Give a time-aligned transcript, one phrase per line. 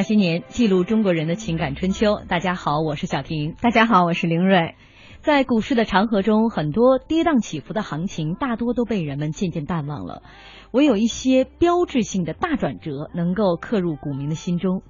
[0.00, 2.22] 那些年，记录中国人的情感春秋。
[2.26, 3.54] 大家好，我是小婷。
[3.60, 4.74] 大家好，我是凌睿。
[5.20, 10.22] 在股市的长河中，很多跌宕起伏的行情，大多都被人们渐渐淡忘了。
[10.70, 14.80] 唯有一些标志性的大转折，能够刻入股民的心中。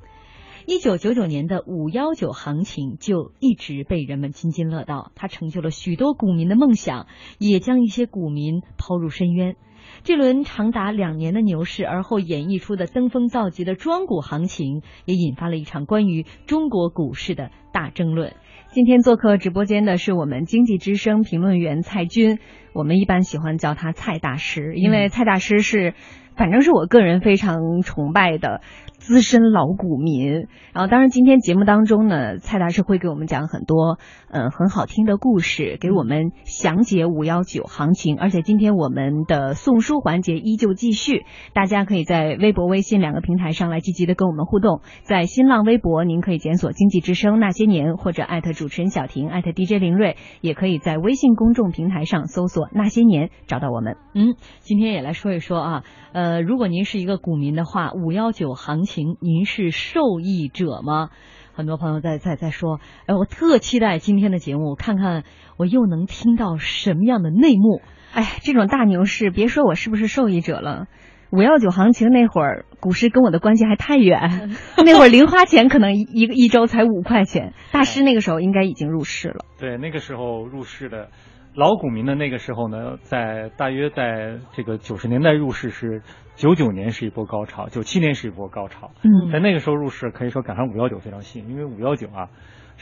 [0.64, 7.08] 一九九九年的五幺九行情就一直被人们津津乐道，它成就了许多股民的梦想，
[7.40, 9.56] 也将一些股民抛入深渊。
[10.02, 18.34] 这轮长达两年的牛市，而后演绎出的登峰造极的庄股行情，也引发了一场关于中国股市的大争论。
[18.68, 22.38] 今天做客直播间的是我们经济之声评论员蔡军，
[22.72, 25.94] 我们一般喜欢叫他蔡大师，因为蔡大师是，
[26.40, 28.62] 反正是我个人非常崇拜的。
[28.98, 33.98] 资深老股民，然后当然今天节目当中呢，蔡大师会给我们讲很多
[34.28, 53.96] 嗯很好听的故事，给我们详解五幺九行情，而且今天我们的送书环节依旧继续，大家可以在微博、微信两个平台上来积极的跟我们互动，在新浪微博您可以检索“经济之声那些年”或者艾特主持人小婷艾特 DJ 林睿，也可以在微信公众平台上搜索“那些年”找到我们。
[54.14, 59.16] 嗯，今天也来说一说啊，呃，如果您是一个股民的话，五幺九行情。
[59.20, 61.08] 您是受益者吗？
[61.52, 65.24] 很多朋友在在在说，哎，我特期待今天的节目，看看
[65.56, 67.82] 我又能听到什么样的内幕。
[68.12, 70.86] 哎，这种大牛市，别说我是不是受益者了。
[71.30, 74.50] 五幺九行情那会儿，股市跟我的关系还太远，
[74.84, 77.54] 那会儿零花钱可能一个一周才五块钱。
[77.72, 79.44] 大师那个时候应该已经入市了。
[79.58, 81.10] 对，那个时候入市的。
[81.54, 86.02] 老股民的那个时候呢，在大约在这个九十年代入市是
[86.36, 88.90] 九九年是一波高潮，九七年是一波高潮。
[89.02, 92.28] 嗯，在那个时候入市，可以说赶上五幺九非常幸运，因为五幺九啊。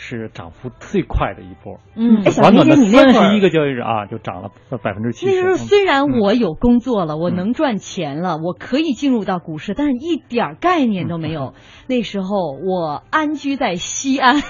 [0.00, 5.34] 是涨幅最快的一波，嗯，短短的三十一个交易日啊，就涨了百分之七十。
[5.34, 11.52] 那时候虽然我有工作了，我能赚钱了，我可以进入到股市，但是一点概念都没有。
[11.88, 14.40] 那时候我安居在西安，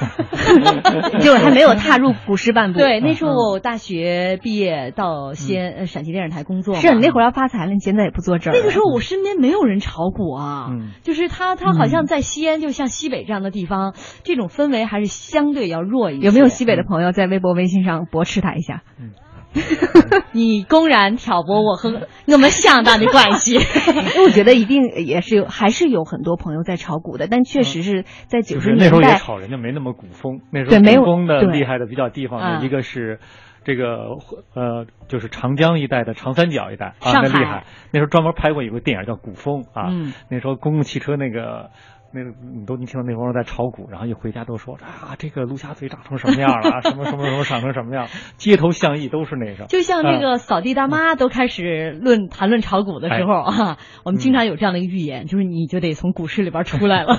[1.20, 2.78] 就还没有踏入股市半步。
[2.78, 6.74] 对，那时候我大学毕业到西安陕西电视台工作。
[6.74, 8.54] 是你那会儿要发财了，你现在也不坐这儿。
[8.54, 10.68] 那个时候我身边没有人炒股啊，
[11.02, 13.94] 就是他他好像在西安，就像西北这样的地方，
[14.24, 15.37] 这种氛围还是相。
[15.38, 16.26] 相对要弱一些。
[16.26, 18.82] 有没有西北的朋友在微博、微信上驳斥他一下？
[18.98, 19.12] 嗯，
[20.32, 23.56] 你公然挑拨我和我们相当的关系。
[24.26, 30.40] 我觉得一定也是有，还是有很多朋友在炒股的，但确实是在九十年代那时候也炒，人家没那么股风。
[30.50, 33.20] 那时候股风的厉害的比较地方的一个是
[33.64, 34.16] 这个
[34.54, 37.64] 呃，就是长江一带的长三角一带啊，那厉害。
[37.92, 39.92] 那时候专门拍过有个电影叫《古风》啊，
[40.30, 41.70] 那时候公共汽车那个。
[42.12, 46.80] 那个你都你听到那帮人在炒股，然后一回家都说啊，这个陆家嘴长成什么样了？
[46.82, 48.08] 什么什么什么长成什么样？
[48.38, 49.66] 街头巷议都是那个。
[49.66, 57.18] 就像那个扫地大妈都开始论谈论炒股的时候啊，我们经常有这样的一个预言，就是你就得从股市里边出来了。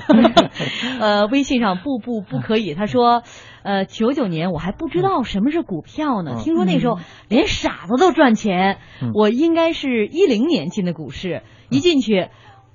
[1.00, 3.22] 呃，微信上不不不可以，他说，
[3.62, 6.98] 呃，九九年我还不知道什么是股票呢，听说那时候
[7.28, 8.78] 连傻子都赚钱。
[9.14, 12.28] 我应该是一零年进的股市，一进去。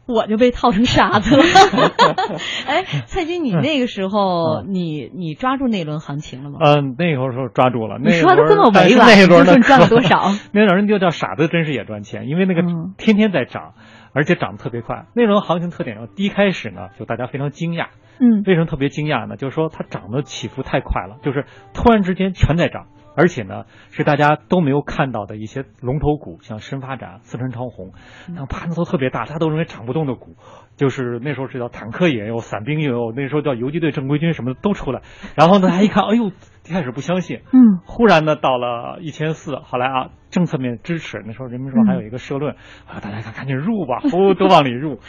[0.07, 1.43] 我就被套成傻子了。
[2.67, 6.59] 哎，蔡军，你那个时候，你你抓住那轮行情了吗？
[6.63, 7.97] 嗯，那个时候抓住了。
[7.99, 10.31] 你说的这么委婉，那轮你赚了多少？
[10.53, 12.61] 那轮人就叫傻子，真是也赚钱，因为那个
[12.97, 13.73] 天天在涨，
[14.13, 15.05] 而且涨得特别快。
[15.16, 17.87] 那轮行情特点，第一开始呢，就大家非常惊讶。
[18.19, 19.35] 嗯，为什么特别惊讶呢？
[19.35, 22.85] 就是说它涨的起伏太快了，就是突然之间全在涨。
[23.15, 27.93] 而且呢，是大家都没有看到的一些龙头股，像深发展、四川超红，
[28.27, 30.35] 然后盘子都特别大，大家都认为涨不动的股，
[30.75, 35.01] 就是那时候是叫坦克也有，伞兵也有，那时候叫游击队、正规军什么的都出来。
[35.35, 40.09] 然后呢，大家一看，哎呦，一开始不相信，嗯，忽然呢到了一千四，后来啊。
[40.31, 42.55] 政策面支持，那时候人民日报还有一个社论，
[42.85, 44.99] 啊，大家看赶紧入吧， 呼都往里入。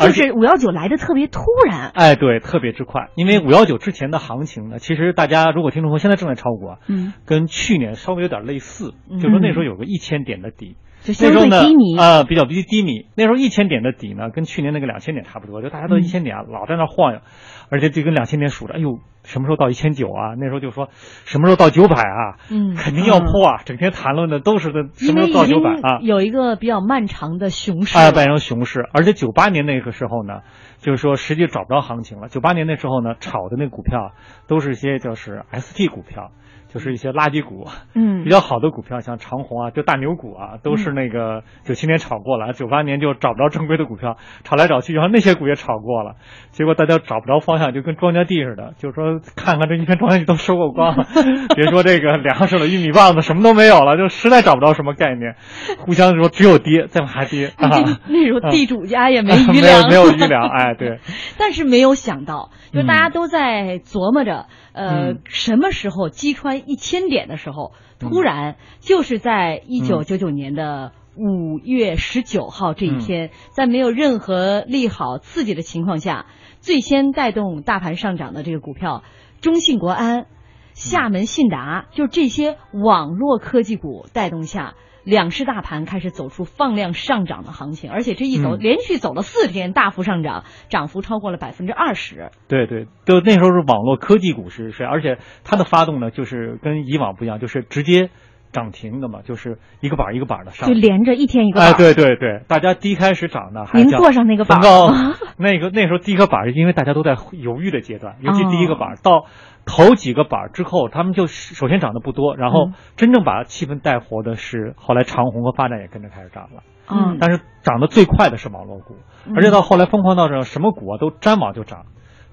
[0.00, 3.10] 而且五幺九来的特别突然，哎，对，特别之快。
[3.14, 13.06] 因为五幺九之前的行情呢，其实大家如果听众朋友现在正在炒股啊，嗯，跟去年稍微有点类似，就说那时候有个一千点的底，就相对低迷啊，比较比较低迷。
[13.14, 17.20] 那时候一千点的底呢，跟去年那个两千点差不多，就大家都一千点啊老在那晃悠，
[17.68, 18.98] 而且就跟两千点数着，哎呦。
[19.24, 20.34] 什么时候到一千九啊？
[20.38, 20.90] 那时候就说
[21.24, 22.36] 什么时候到九百啊？
[22.50, 23.62] 嗯，肯定要破啊！
[23.64, 25.98] 整天谈论的都是的什么时候到九百啊？
[26.02, 28.86] 有一个比较漫长的熊市，啊，变成熊市。
[28.92, 30.40] 而且九八年那个时候呢，
[30.76, 32.28] 就是说实际找不着行情了。
[32.28, 34.12] 九八年那时候呢，炒的那股票
[34.46, 36.30] 都是些就是 ST 股票。
[36.74, 46.16] 就是一些垃圾股，嗯， 比较好的股票，像长虹啊，就大牛股啊，都是那个九七年炒过了，九八年就找不着正规的股票，炒来找去，然后那些股也炒过了，
[46.50, 51.06] 结果大家找不着方向，就跟庄稼地似的，就是说看看这一片庄稼地都收过光了，
[51.54, 55.36] 别说这个粮食了，玉米棒子什么都没有了，就实在找不着什么概念，
[55.78, 57.70] 互相说只有跌，再往下跌啊。
[58.08, 60.98] 那时候地主家也没余粮，没有余粮，哎，对。
[61.38, 76.26] 但是没有想到，就大家都在琢磨着，呃，什么时候击穿一千点的时候，突然就是在一九九九年的五月十九号这一天，在没有任何利好刺激的情况下，
[76.60, 79.04] 最先带动大盘上涨的这个股票，
[79.40, 80.26] 中信国安、
[80.72, 84.74] 厦门信达，就这些网络科技股带动下。
[85.04, 92.30] 两市大盘开始走出放量上涨的行情，而且这一走连续走了四天，大幅上涨，涨幅超过了百分之二十。
[92.48, 98.08] 对对，就那时候是网络科技股是是，而且它的发动呢，就是跟以往不一样，就是直接
[98.54, 101.72] 涨停的嘛，就是一个板一个板的上，就连着一天一个板。
[101.72, 104.60] 哎，对对对，大家第一开始涨呢，您坐上那个板，
[105.36, 109.26] 那个那时候第一个板是因为大家都在犹豫的阶段，尤其第一个板到。
[109.66, 116.62] 头几个板之后，他们就首先涨得不多，然后真正把气氛带活的是后来长虹和发展也跟着开始涨了。
[116.90, 118.96] 嗯，但是涨得最快的是网络股，
[119.34, 121.86] 而且到后来疯狂到这什么股啊都沾网就涨，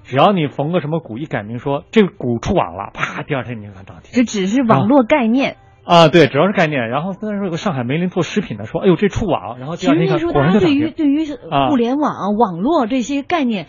[0.04, 4.12] 只要你逢个什么股一改名说这个股出网了，啪，第二天你就看涨停。
[4.12, 6.88] 这只是网络概念啊，对，主要是概念。
[6.88, 11.24] 然后那时候有个上海梅林做食品的说，哎呦这触网，然后第二天说大家对于对于
[11.68, 13.66] 互联网网络这些概念。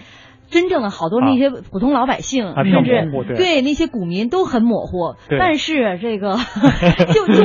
[0.50, 5.16] 真正的好多那些普通老百姓，甚至对那些股民都很模糊。
[5.40, 6.36] 但是这个
[7.12, 7.42] 就就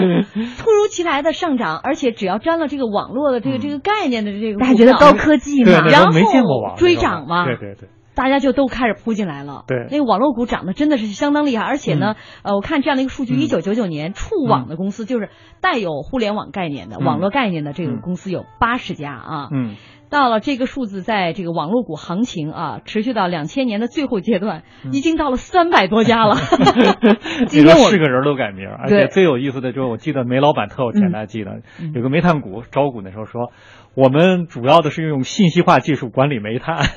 [0.59, 6.13] 突如其来的上涨，而且只要沾了这个网络的这个这个概念的这个，大家觉得高科技嘛，然后
[6.77, 7.89] 追涨嘛，对对对，
[8.19, 9.63] 大家就都开始扑进来了。
[9.69, 15.31] 对，那个网络股涨得真的是相当厉害，而且呢，呃，我看这样的一个数据，一九九九年触网的公司就是
[15.61, 19.49] 带有互联网概念的网络概念的这个公司有八十家啊。
[19.53, 19.77] 嗯。
[20.11, 26.35] 到了这个数字，在这个网络股行情啊，持续到两千年的最后阶段，已经到了三百多家了。
[27.49, 31.61] 今天是个人都改名，而且最有意思的就是，我记得煤老板特有钱，大家记得
[31.95, 33.53] 有个煤炭股招股的时候说，
[33.95, 36.79] 我们主要的是用信息化技术管理煤炭。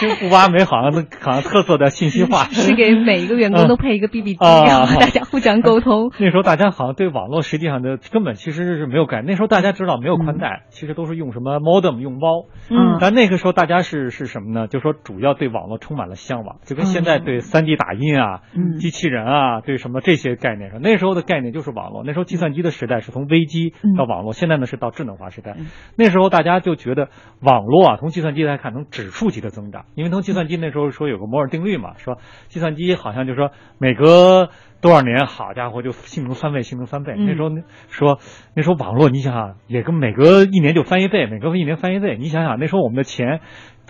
[0.00, 6.10] 就不挖煤好像好像特色的信息化，是给每一个员工都配一个 BB 机，然后 大家互相沟通。
[6.18, 9.26] 那时候大家好像对网络实际上的根本其实是没有概念。
[9.26, 12.46] 那时候大家知道没有宽带，其实都是用什么 modem 用猫。
[12.70, 14.66] 嗯，但那个时候大家是是什么呢？
[14.68, 18.40] 就说主要对网络充满了向往，就跟现在对 3D 打印啊、
[18.78, 20.80] 机器人啊、对什么这些概念上。
[20.80, 22.02] 那时候的概念就是网络。
[22.04, 25.56] 那时候计算机的时代是从微机到网络，现在呢是到智能化时代。
[25.96, 27.08] 那时候大家就觉得
[27.40, 29.84] 网络啊，从计算机来看，能指数级的增长。
[29.94, 34.50] 因为从计算机那时候说有个摩尔定律嘛，说计算机好像就说每隔
[34.80, 37.14] 多少年，好家伙就性能翻倍，性能翻倍。
[37.16, 37.50] 那时候
[37.88, 38.18] 说
[38.54, 42.16] 那时候网络，你想想也跟每隔一年就翻一倍，每隔一年翻一倍。
[42.18, 43.40] 你想想那时候我们的钱。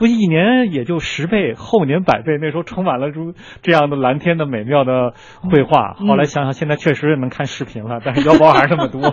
[0.00, 2.38] 不一年也就十倍，后年百倍。
[2.40, 5.12] 那时候充满了如这样的蓝天的美妙的
[5.42, 5.92] 绘画。
[5.92, 9.02] 后来想想，现在确实能看视频了，但是腰包还是那么多。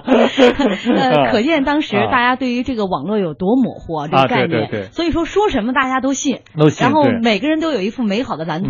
[0.96, 4.84] 呃，可见当时大家对于这个网络有多模糊啊，这个概念。
[4.94, 6.40] 所以说说什么大家都信，
[6.80, 8.70] 然后每个人都有一幅美好的蓝图。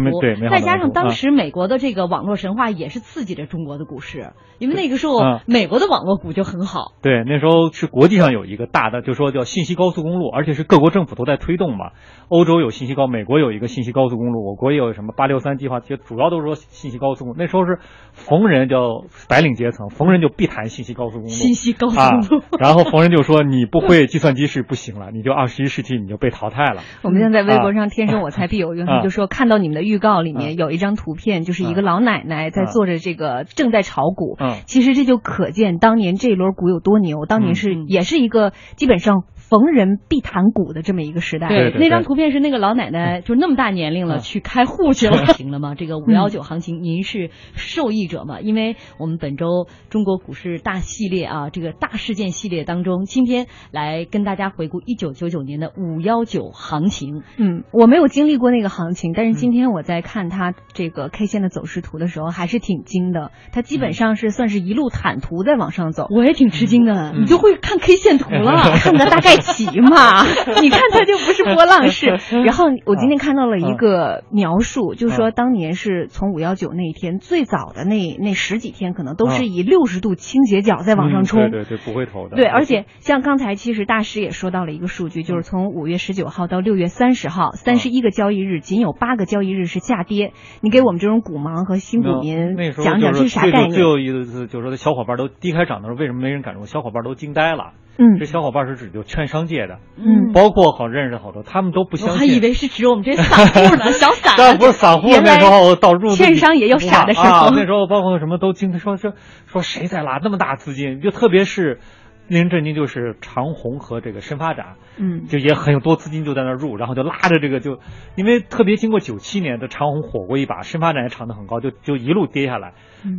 [0.50, 6.94] 再加上当时美国的这个网络神话也是刺激着中国的股市，因为那个时候美国的网络股就很好。
[7.02, 11.92] 对，那时候是国际上有一个大的，就说叫信息高速公路，而且是各国政府都在推动嘛。
[12.30, 17.36] 欧洲有信息高，美国有一个信息高速公路，我国也有什么八六三计划，其实主要都是说信息高速公路。
[17.38, 17.80] 那时候是
[18.12, 21.30] 逢人叫白领阶层，逢人就必谈信息高速公路。
[21.30, 26.82] 信息高速公路，然后逢人就说你不会计算机是不行了，你就二十一世纪你就被淘汰了。
[27.04, 34.38] 我们现在在微博上“天生我才必有用”，就说看到你们的预告里面有一张图片，就是一个老奶奶在做着这个正在炒股。
[34.48, 39.24] 嗯，其实这就可见当年这一轮股有多牛，当年是也是一个基本上。
[39.50, 45.74] 逢人必谈股的这么一个时代，对那张图片是那个老奶奶，就那么大年龄了，去开户去了，行了吗？
[45.74, 48.42] 这个五幺九行情，您是受益者吗？
[48.42, 57.24] 因为我们本周中国股市大系列啊，这个大事件系列当中，今天来跟大家回顾一九九九年的五幺九行情。
[57.38, 63.32] 嗯，我没有经历过那个行情，但是今天我在看它这个 K 线的走势图的时候，还是挺精的。
[63.54, 66.08] 它基本上是算是一路坦途在往上走。
[66.10, 69.37] 我也挺吃惊的，你就会看 K 线图了，看的大概。
[69.40, 70.24] 骑嘛，
[70.62, 72.08] 你看它就不是波浪式。
[72.46, 82.36] 然后我今天看到了一个描述，就是说当年是从五幺九那一天最早的那那十几天，可能都是以六十度倾斜角在往上冲，对对对，不会投的。
[82.36, 90.34] 对，而且像刚才其实大师也说到了一个数据，就是从五月十九号到六月三十号，三十一个交易日，仅有八个交易日是下跌。
[90.62, 93.72] 你给我们这种股盲和新股民讲讲这是啥概念？
[93.72, 96.66] 最有意思就是说，小伙伴都低开涨的时候，为什么没人敢入？
[96.66, 97.74] 小伙伴都惊呆了。
[98.00, 102.16] 嗯，这小伙伴是指就券商界的，嗯，包括好认识好多，他们都不相信。
[102.16, 104.36] 我还以为是指我们这散户呢， 小散。
[104.38, 107.50] 但不是散户，那时候到入券商也有傻的时候。
[107.50, 109.14] 那时候包括什么都惊，说说
[109.48, 111.02] 说谁在拉那么大资金？
[111.02, 111.80] 就特别是
[112.28, 117.80] 令人震惊，就是长虹和这个深发展，嗯，就也很有多资金就在那入，然后就拉着这个就，
[118.16, 122.74] 因为特别经过九七年的长虹火过一把，深发展也涨得很高，就就一路跌下来，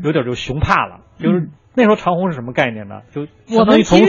[0.05, 1.49] 有点就熊怕了，就是。
[1.75, 3.03] 那时候长虹是什么概念呢？
[3.13, 4.07] 就我们其实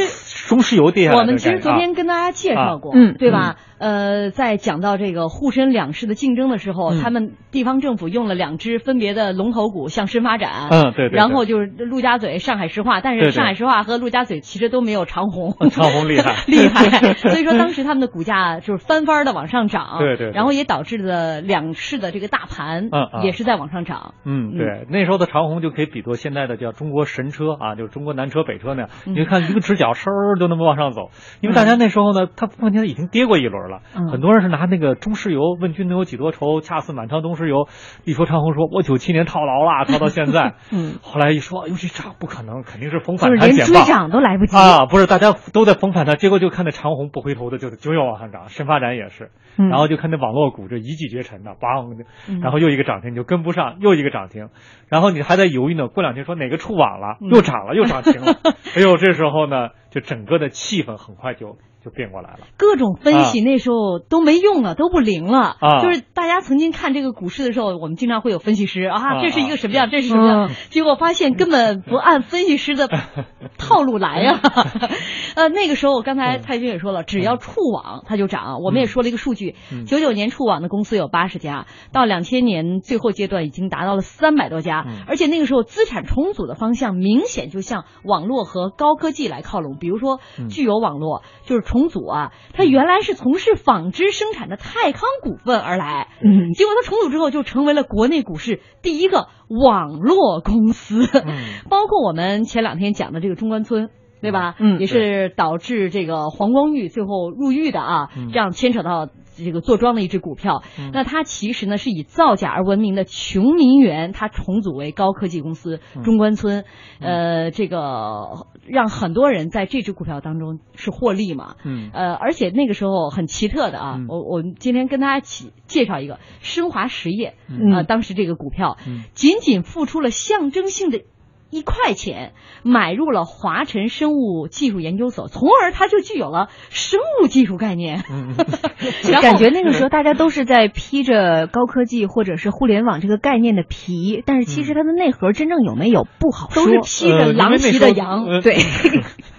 [0.49, 1.17] 中石油地下来。
[1.17, 3.55] 我们其实昨天跟大家介绍过，嗯，对吧？
[3.79, 17.13] 呃，在讲到这个沪深两市的竞争的时候，他们地方政府用了两只分别的龙头股，向深发展，嗯，对，然后就是陆家嘴、上海石化，但是上海石化和陆家嘴其实都没有长虹， 长虹厉害， 厉害。
[17.15, 33.68] 所以说当时他们的股价就是翻番的往上涨，对对，然后也导致了两市的这个大盘，嗯，也是在往上涨，嗯，对，那时候的长虹就可以比作现在的叫中国神车啊，就是中国南车北车那样，你看一个直角嗖就那么往上走，因为大家那时候呢，它问题已经跌过一轮了，
[34.11, 34.49] 很多人是。
[34.49, 36.59] 拿那个中石油问君能有几多愁？
[36.59, 37.67] 恰似满仓中石油。
[38.03, 40.55] 一说长虹，说我九七年套牢了， 套到现在。
[40.71, 44.87] 嗯，后来一说，哟，这涨不可能，肯定是逢反弹减追涨都来不及啊！
[44.87, 48.49] 不是，大家都在逢反弹，结果就看那长虹不回头的，就就要往上涨。
[48.49, 52.05] 深发展也是，然后就看那网络股，这一骑绝尘的，梆，
[52.41, 54.49] 然后又一个涨停，你就跟不上，又一个涨停，
[54.87, 55.89] 然后你还在犹豫呢。
[55.89, 58.33] 过两天说哪个触网了，又涨了，又涨停了。
[58.75, 61.57] 哎呦，这时候呢，就整个的气氛很快就。
[61.83, 65.55] 就变过来了，各种分析那时候都没用了，都不灵了。
[65.61, 72.89] 啊，就是大家曾经看这个股市的时候，我们经常会有分析师啊，这是一个什么样，这是什么样，结果发现根本不按分析师的
[73.57, 74.41] 套路来呀。
[75.35, 78.59] 呃，那个时候刚才蔡军也说了，只要触网它就涨。
[78.61, 79.55] 我们也说了一个数据，
[79.87, 90.19] 九九年触网的公司有八十家，到两千年最后阶段已经达到了三百多家，而且那个时候资产重组的方向明显就向网络和高科技来靠拢，比如说
[90.49, 91.68] 具有网络就是。
[91.69, 101.37] 重组啊，他原来是从事纺织生产的泰康股份而来，嗯，结果他重组之后就成为了国内股市第一个网络公司，嗯，
[101.69, 104.55] 包括我们前两天讲的这个中关村，对吧？
[104.57, 109.07] 嗯，也是导致这个黄光裕最后入狱的啊，这样牵扯到。
[109.43, 116.65] 这个坐庄的一只股票，那它其实呢是以造假而闻名的琼民园，它重组为高科技公司中关村，
[116.99, 127.35] 呃，这个让很多人在这只股票当中是获利嘛，嗯，呃，而且那个时候很奇特的啊，我我今天跟大家起介绍一个升华实业，
[127.73, 128.77] 啊，当时这个股票
[129.13, 131.01] 仅仅付出了象征性的。
[131.49, 138.03] 一块钱买入了华晨生物技术研究所，从而它就具有了生物技术概念。
[139.21, 146.65] 感觉那个时候大家都是在披着高科技或者是互联网这个概念的皮，但是其实它的内核真正有没有不好说。
[146.65, 148.57] 都是披着狼皮的羊，对。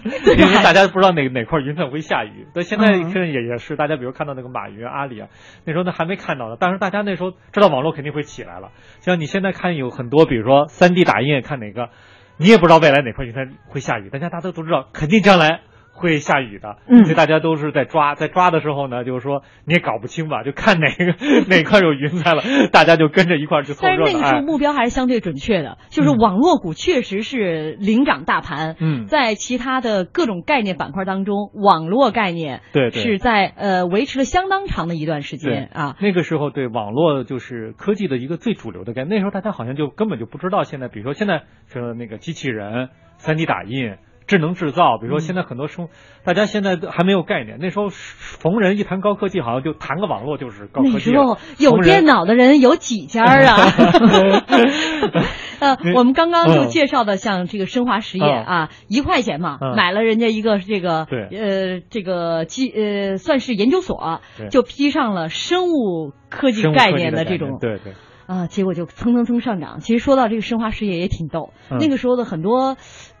[0.03, 5.27] 因为大家不知道哪哪块云层会下雨，但现在现在也也是，大家比如看到那个马云、阿里啊，
[5.65, 8.71] 那时候呢还没看到呢，但是大家那时候知道网络肯定会起来了。
[9.01, 11.89] 像你现在看有很多，比如说三 D 打印，看哪个。
[12.37, 15.61] 你也不知道未来哪块云彩会下雨，大家大家都知道，肯定将来。
[16.01, 21.05] 会下雨的，所以大家都是在抓，在抓的时候呢，就是说你也搞不清吧，就看哪个
[21.47, 22.43] 哪块有云彩了，
[22.73, 24.03] 大家就跟着一块去凑热闹。
[24.03, 28.75] 但是那个时候目标还是相对准确的，就是网络股确实是领涨大盘。
[28.79, 35.95] 嗯，在其他的各种概念板块当中，网络概念对是在呃维持了相当长的一段时间啊。
[36.01, 43.97] 那个时候对网络就是科技的一个最主流的概念，那时候大家好像就根本就不知道现在，比如说现在是那个机器人、三 D 打印。
[44.31, 45.89] 智能制造，比如说现在很多生，
[46.23, 47.57] 大家现在还没有概念。
[47.59, 50.93] 那时候逢人一谈高科技，好像就谈个网络就是高科技。
[50.93, 53.57] 那时候有电脑的人有几家啊？
[55.59, 67.57] 呃，我们刚刚就介绍的像这个升华实业啊，一块钱嘛，买了人家一个这个呃这个机呃算是研究所，就披上了生物科技概念的这种。
[67.59, 67.91] 对对。
[68.27, 69.81] 啊，结果就蹭蹭蹭上涨。
[69.81, 72.77] 其实说到这个申华实业也挺逗，那个时候的很多。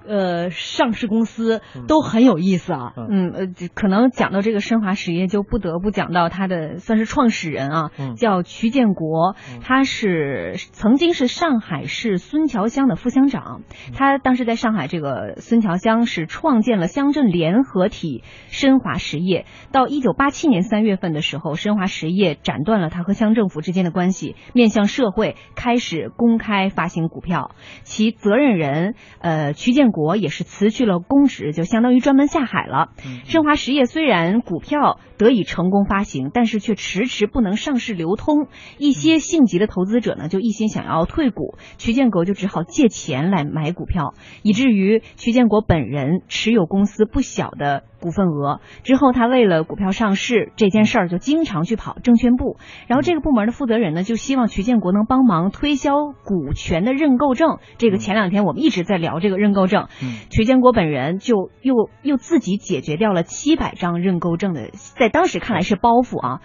[0.07, 2.93] 呃，上市公司都很有意思啊。
[2.97, 9.35] 嗯，呃，可能讲到这个申华实业，就不得不讲到他的算是创始人啊，叫瞿建国。
[9.61, 13.61] 他是曾经是上海市孙桥乡的副乡长。
[13.93, 19.45] 他当时在上海这个孙桥乡是创建了乡镇联合体申华实业。
[19.71, 27.51] 到一九八七年三月份的时候，申华实业斩断了他和乡政府之间的关系，面向社会开始公开发行股票。
[27.83, 29.90] 其责任人呃瞿建。
[29.91, 32.89] 国也是辞去了公职，就相当于专门下海了。
[33.25, 38.47] 申华实业虽然股票得以成功发行，但是却迟迟不能上市流通。
[38.77, 47.83] 一些性急的投资者呢，就一心想要退股，曲建国就只好借钱来买股票，以至于曲建国本人持有公司不小的。
[48.01, 52.57] 股份额之后，他为了股票上市这件事儿，就经常去跑证券部。
[52.87, 57.59] 然后这个部门的负责人呢，就希望徐建国能帮忙推销股权的认购证。
[57.77, 59.87] 这个前两天我们一直在聊这个认购证，
[60.31, 66.41] 徐建国本人就又又自己解决掉了七百张认购证的，在当时看来是包袱啊。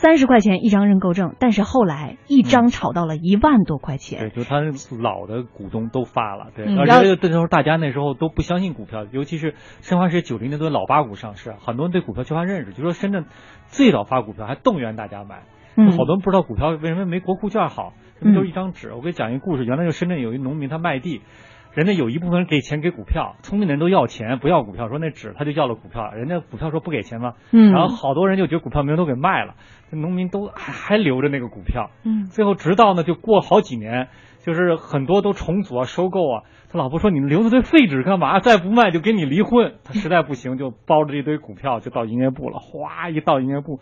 [0.00, 4.18] 三十块钱一张认购证，但是后来一张炒到了一万多块钱。
[4.18, 4.62] 对，就他
[4.98, 13.26] 老的股东都发了，对，而且那时候大家那时候都不相信股票，尤其是申花是九零年的老八股上市，很多人对股票缺乏认识，就说深圳
[13.66, 15.42] 最早发股票还动员大家买，
[15.76, 17.92] 好多人不知道股票为什么没国库券好，
[18.22, 18.94] 就一张纸。
[18.94, 21.20] 我给你讲一个故事，原来就深圳有一农民他卖地。
[21.72, 29.54] 人家有一部分人给钱给股票，聪明的人都要钱不要股票，说那纸他就要了股票，人家股票说不给钱嘛，嗯，然后好多人就觉得股票没人都给卖了，
[29.90, 34.08] 这农民都还还留着那个股票，嗯，最后直到呢就过好几年，
[34.40, 36.42] 就是很多都重组啊收购啊。
[36.72, 38.38] 他老婆说：“你们留着这废纸干嘛？
[38.38, 42.60] 再不卖就跟你离婚。”他实在不行，就包着一堆股票就到营业部了。
[42.60, 43.80] 哗，一到营业部，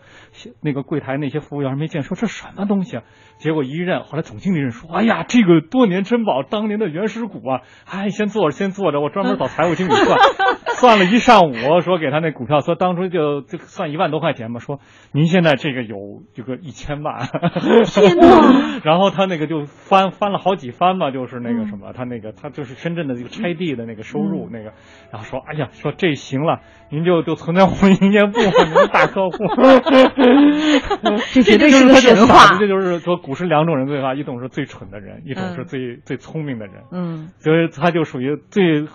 [0.59, 3.03] 那个柜台那些服务员没见，说这什么东西啊？
[3.37, 7.61] 结果一认，后来总经理认说：“哎呀，这个多年珍宝，当年的原始股啊！
[7.85, 10.17] 哎，先坐着，先坐着，我专门找财务经理算，
[10.81, 14.59] 算了一上午，说给他那股票，说当初就就算一万多块钱嘛。
[14.59, 14.79] 说
[15.11, 17.27] 您现在这个有这个一千万，
[17.85, 18.81] 天哪！
[18.83, 22.78] 然后他那个就翻翻了好几番嘛，就是那个什么，他那个他就是。
[22.79, 24.71] 深圳的这个拆地的那个收入，那个，
[25.11, 29.37] 然后说，哎呀，说这行了，您就就存在我们营业部，您是大客户。
[31.33, 32.57] 这绝对是个神话。
[32.57, 34.15] 这就是说，股市两种人最怕？
[34.15, 36.75] 一种是最蠢的人，一种是最最聪明的人。
[36.91, 38.87] 嗯，所以他就属于最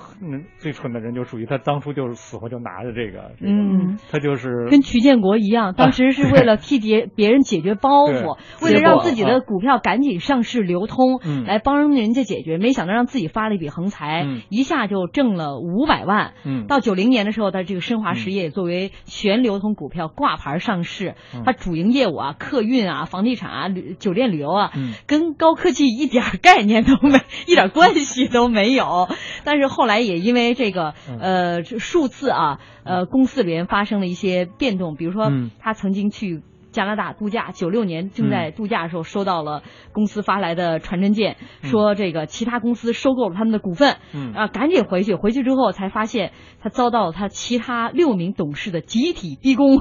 [0.59, 3.33] 最蠢的人，就属于他当初就是死活就拿着这个。
[3.41, 13.69] 嗯，他就是跟瞿建国一样， 当时是为了替别别人解决包袱，为了让自己的股票赶紧上市流通，来帮人家解决，没想到让自己发了一笔。
[13.75, 16.33] 横财一下就挣了五百万。
[16.45, 24.73] 嗯，到九零年的时候，他这个申华实业作为全流通股票挂牌上市，他主营业务啊，客运啊，房地产啊，旅酒店旅游啊，
[25.07, 29.09] 跟高科技一点概念都没， 一点关系都没有。
[29.43, 36.43] 但是后来也因为这个呃数字啊，呃公司里面发生了一些变动，比如说他曾经去。
[36.75, 45.15] 加拿大度假，九六年正在度假的时候，收到了公司发来的传真件，说这个其他公司收购了他们的股份，嗯啊，赶紧回去。
[45.15, 49.77] 回去之后才发现，他遭到他其他六名董事的集体逼宫，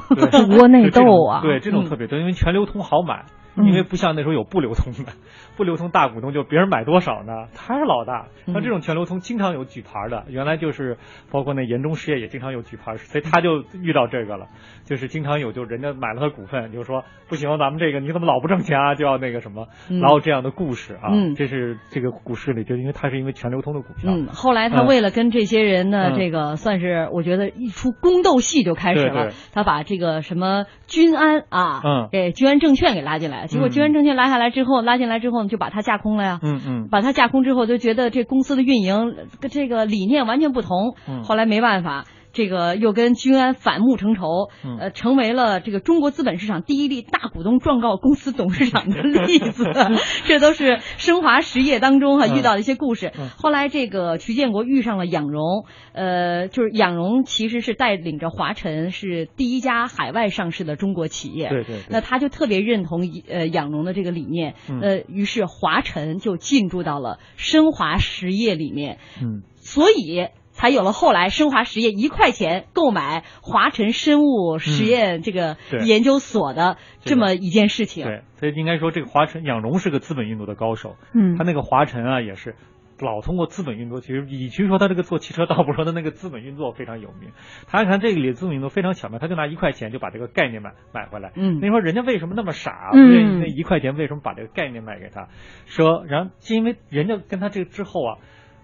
[0.56, 1.41] 窝 内斗啊。
[1.41, 3.25] 对，这种特别多，因为全流通好买。
[3.57, 5.13] 因为不像那时候有不流通的，
[5.55, 7.47] 不流通大股东就别人买多少呢？
[7.55, 8.27] 他是老大。
[8.47, 10.97] 像这种全流通经常有举牌的，原来就是
[11.31, 14.47] 包括那延中实业也经常有举牌，所以他就遇到这个了，
[14.85, 18.95] 就是经常有就人家买了他股份，就是说不行，咱们这个你怎么老不挣钱啊？
[18.95, 19.67] 就要那个什么，
[20.01, 21.11] 老有这样的故事啊。
[21.35, 24.11] 这是这个股市里就因为他是因为全流通的股票。
[24.11, 29.31] 嗯，后来他为了跟这些人呢，这个算是我觉得一出宫斗戏就开始了。
[29.53, 33.42] 他把这个什么君安啊，嗯，给君安证券给拉进来。
[33.47, 36.39] 结果居然证券拉下来之后，拉进来之后就把它架空了呀。
[36.41, 40.95] 嗯嗯，把它架空之后，就觉得这公司的运营跟这个理念完全不同。
[41.08, 42.06] 嗯，后来没办法。
[42.33, 49.63] 这个又跟君安反目成仇，呃，成为了这个中国资本市场第一例大股东状告公司董事长的例子。
[50.25, 53.11] 这都是升华实业当中哈遇到的一些故事。
[53.37, 61.49] 后来这个徐建国遇上了仰荣，呃，就是仰荣其实是带领着华晨是第一家海外上市的中国企业。
[61.49, 61.81] 对对。
[61.89, 68.97] 那他就特别认同呃仰荣的这个理念，呃，于是华晨就进驻到了升华实业里面。
[69.21, 69.43] 嗯。
[69.55, 70.29] 所以。
[70.53, 78.05] 才有了后来升华实业一块钱购买华晨生物实验这个研究所的这么一件事情。
[78.05, 80.95] 对，所以应该说这个华晨仰荣是个资本运作的高手。
[81.13, 82.55] 嗯，他那个华晨啊也是。
[82.99, 87.31] 老通过资本运作，其实与其说他这个做汽车，倒不说他那个资本运作非常有名。
[87.67, 91.33] 他看这个里资本运作非常巧妙，他就拿一块钱就把这个概念买买回来。
[91.35, 92.91] 嗯，你说人家为什么那么傻？
[92.93, 95.27] 嗯，那一块钱为什么把这个概念卖给他？
[95.65, 98.17] 说，然后就因为人家跟他这个之后啊，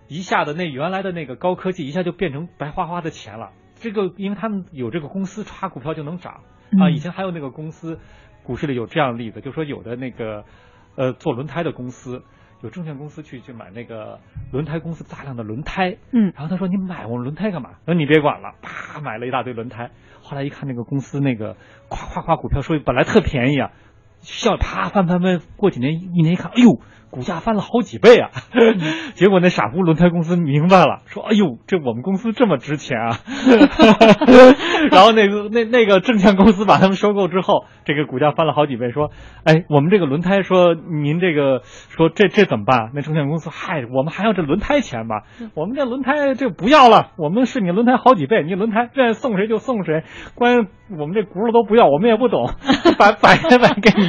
[0.09, 3.51] 一下子那原来的那个高科技一下就变成白花花的钱了。
[3.75, 6.41] 这个因为他们有这个公司查股票就能涨
[6.81, 6.89] 啊。
[6.89, 7.97] 以前还有那个公司，
[8.43, 10.43] 股市里有这样的例子，就说有的那个
[10.95, 12.21] 呃做轮胎的公司。
[12.61, 14.19] 有证券公司去去买那个
[14.51, 17.75] 轮胎公司大量的轮胎，嗯，然后他说你买我们轮胎干嘛？
[17.85, 19.91] 那你别管了，啪买了一大堆轮胎。
[20.21, 21.55] 后来一看那个公司那个
[21.87, 23.71] 夸夸夸股票收益本来特便宜啊，
[24.19, 26.81] 笑啪翻翻翻，过几年一年一看，哎呦。
[27.11, 28.29] 股价翻了好几倍啊！
[29.15, 33.17] 结果那傻乎轮胎公司明白了，说：“哎呦，这我们公司这么值钱啊！”
[34.91, 38.91] 然后那个那那个证券公司把他们收购之后，这个股价翻了好几倍。
[38.91, 39.11] 说
[39.43, 45.23] ：“哎，我们这个轮胎，说您这个说这这怎么办？”那证券公司：“嗨，我们还要这轮胎钱吧？
[45.55, 50.03] 我们这轮胎这不要了，我们是你轮胎好几倍，你轮胎愿意送谁就送谁，
[50.35, 52.49] 关我们这轱辘都不要，我们也不懂，
[52.97, 54.07] 摆摆开摆给你。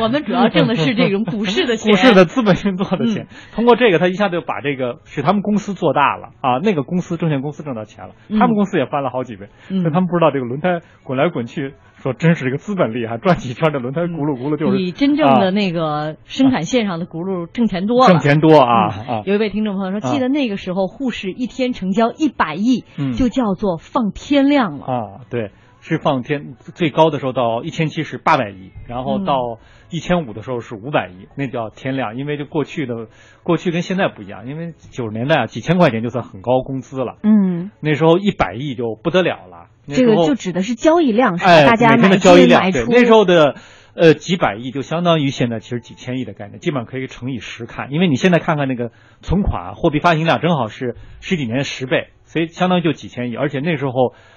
[0.00, 6.28] 我们主要挣的是这种股市的钱。”是的资本运作的钱，通过这个，他一下就把这个使他们公司做大了。
[6.40, 6.58] 啊！
[6.62, 9.48] 那个公司证券公司挣到钱了，他们公司也翻了好几倍。
[9.68, 19.22] 但他们不知道这个轮胎滚来滚去，说真是一个资本厉害，转几圈这轮胎轱辘轱辘就是比真正的那个生产线上的轱辘挣钱多，挣钱多啊！
[19.24, 22.84] 有一位听众朋友说，记得那个时候沪市一天成交一百亿，
[23.16, 24.86] 就叫做放天量了。
[24.86, 25.00] 啊！
[25.30, 25.50] 对。
[25.78, 32.16] 是放天最高的时候到一千七是八百亿，然后到一千五的时候是五百亿，那叫天量。
[32.16, 33.08] 因为就过去的
[33.42, 37.18] 过去跟现在不一样，因为九十年代啊几千块钱就算很高工资了。
[37.22, 39.68] 嗯，那时候一百亿就不得了了。
[39.86, 41.64] 这个就指的是交易量，是吧？
[41.64, 42.72] 大家买交易量。
[42.72, 43.54] 对，那时候的
[43.94, 47.92] 呃几百亿就相当于现在其实几千亿的概念，基本上可以乘以十看。
[47.92, 48.90] 因为你现在看看那个
[49.22, 52.08] 存款货币发行量正好是十几年十倍。
[52.26, 53.92] 所以相当于就几千亿，而且那时候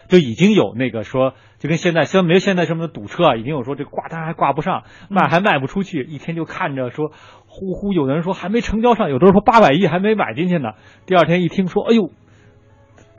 [0.08, 7.12] 就已经有那个说，就跟现在，虽然没有现在什么堵车啊，已经有说这挂单还挂不上，卖还卖不出去，一天就看着说，
[7.48, 10.70] 呼呼，有的人说还没成交上，有的人说八百亿还没买进去呢，
[11.06, 12.10] 第二天一听说，哎呦。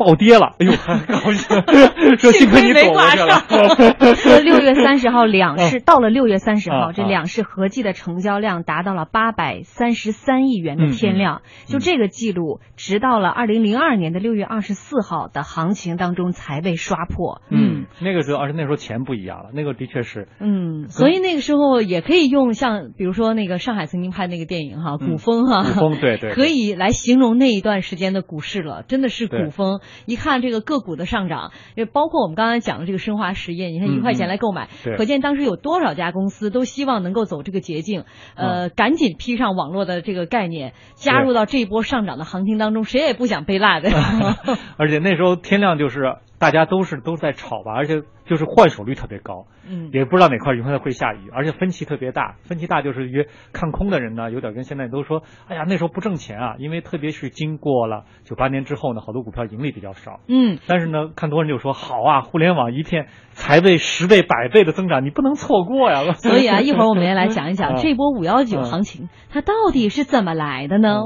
[0.01, 1.63] 暴跌了， 哎呦，高兴，
[2.17, 4.15] 说幸亏你躲过去了。
[4.17, 17.43] 说六月三十号两市到了六月三十号，这两市合计的成交量达到了八百三十三亿元的天量，就这个记录，直到了二零零二年的六月二十四号的行情当中才被刷破。
[17.51, 20.29] 嗯，那个时候，而且那时候钱不一样了，那个的确是。
[20.41, 29.81] 嗯，所以那个时候也可以用像比如说那个上海曾经拍那个电影哈，古风哈，古风对对，可以来形容那一段时间的股市了，真的是古风。
[30.07, 43.91] 一看这个个股的上涨，也包括我们刚才讲的这个生华实业，你看一块钱来购买，可见当时有多少家公司都希望能够走这个捷径，呃，赶紧披上网络的这个概念，加入到这一波上涨的行情当中，谁也不想被落的。
[44.79, 46.17] 而且那时候天亮就是。
[46.41, 52.37] 大家都是都在炒吧，而且就是换手率特别高，嗯，也不知道哪块永远会下雨，而且分歧特别大。
[52.45, 66.13] 分歧大就是约看空的人呢，有点跟现在都说，哎呀那时候不挣钱啊，因为特别是经过了九八年之后呢，好多股票盈利比较少，嗯，但是呢，看多人就说好啊，互联网一片才倍、十倍、百倍的增长，你不能错过呀。
[66.17, 71.03] 所以啊，一会儿我们也来讲一讲 这波五幺九行情它到底是怎么来的呢？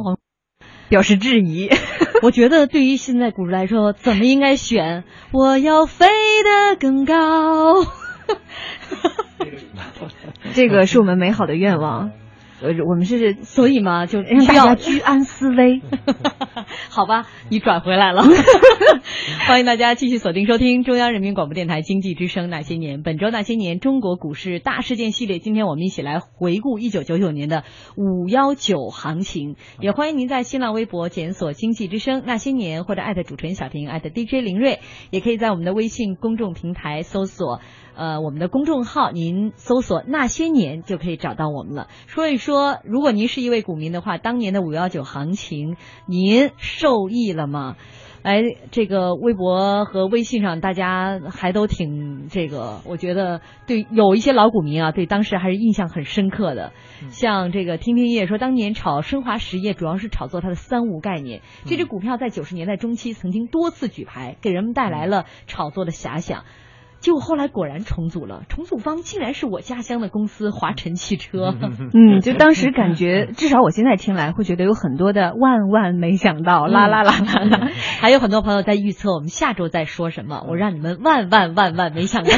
[0.89, 1.71] 表示质疑。
[2.23, 5.05] 我觉得对于现在股市来说，怎么应该选？
[5.33, 7.85] 我要飞得更高。
[10.55, 12.13] 这个是我们美好的愿望。
[12.63, 15.83] 呃，我们是所以嘛，就让大家居安思危。
[16.89, 18.23] 好吧，你转回来了。
[19.47, 25.39] 欢迎大家继续锁定收听中央人民广播电台经济之声那些年，本周那些年中国股市大事件系列。
[25.39, 27.65] 今天我们一起来回顾一九九九年的
[27.97, 29.57] 五幺九行情。
[29.81, 34.79] 也欢迎您在新浪微博检索“经济之声那些年”或者艾特主持人小婷艾特 DJ 林睿，
[35.11, 37.61] 也可以在我们的微信公众平台搜索。
[37.97, 41.89] 呃，我们的公众号，您搜索“那些年”就可以找到我们了。
[42.07, 45.77] 说一说，如果您是一位股民的话，当年的五幺九行情，
[46.07, 47.77] 您受益了吗？
[48.23, 56.73] 哎，这个微博和微信上，大家还都挺这个，我觉得对有一些老股民啊，对当时还是印象很深刻的。
[57.11, 61.43] 像这个听听叶说，当年炒升华实业，主要是炒作它的三无概念。
[61.67, 66.45] 这只股票在九十年代中期曾经多次举牌，给人们带来了炒作的遐想。
[67.05, 71.55] 结果后来果然重组了，重组方竟然是我家乡的公司华晨汽车。
[71.93, 77.69] 嗯，就当时感觉， 至少我现在听来会觉得有很多的万万没想到，啦啦啦啦啦。
[78.01, 82.31] 还有很多朋友在预测我们下周在说什么，我让你们万万万万没想到。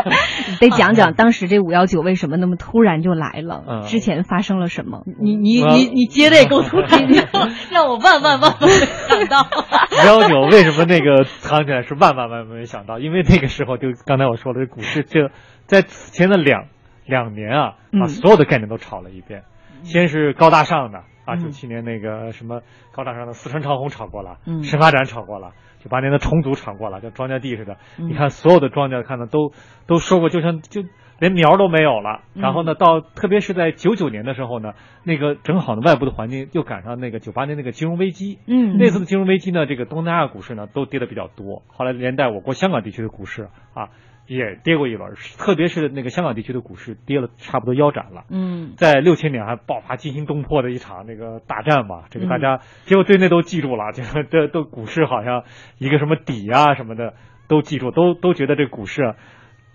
[0.60, 5.02] 得讲讲当时这五幺九为什么那么突然就来了，之前发生了什么？
[5.20, 7.28] 你你你你接的也够突然的，
[7.70, 9.42] 让我万万万万没想到。
[9.42, 12.98] 五幺九为什么那个藏起来是万万万万没想到？
[12.98, 13.88] 因为那个时候就。
[14.06, 15.30] 刚才我说的这股市，这
[15.66, 16.68] 在此前的两
[17.04, 19.42] 两年啊，把所有的概念都炒了一遍。
[19.82, 24.62] 先是高大上的，啊，九七年那个什么高大上的四川长虹炒过了，嗯。
[24.62, 27.76] 深发展炒过了，九八年的重组炒过了，叫庄稼地似的。
[27.96, 29.52] 你看所有的庄稼，看的都
[29.88, 30.82] 都说过，就像就
[31.18, 32.22] 连苗都没有了。
[32.34, 34.74] 然后呢，到特别是在九九年的时候呢，
[35.04, 38.38] 那个正好呢，外部的环境又赶上那个九八年那个金融危机。
[38.46, 41.62] 嗯，那次的金融危机呢，这个东南亚股市呢都跌的比较多。
[41.68, 43.90] 后来连带我国香港地区的股市啊。
[44.28, 48.24] 也跌过一轮，特别是那个香港地区的股市跌了差不多腰斩了。
[48.28, 55.44] 嗯，在六千年还爆发惊心动魄的一场那个大战嘛，这个大家结果对那都记住了，这个这都股市好像
[55.78, 57.14] 一个什么底啊什么的
[57.46, 59.14] 都记住，都都觉得这股市。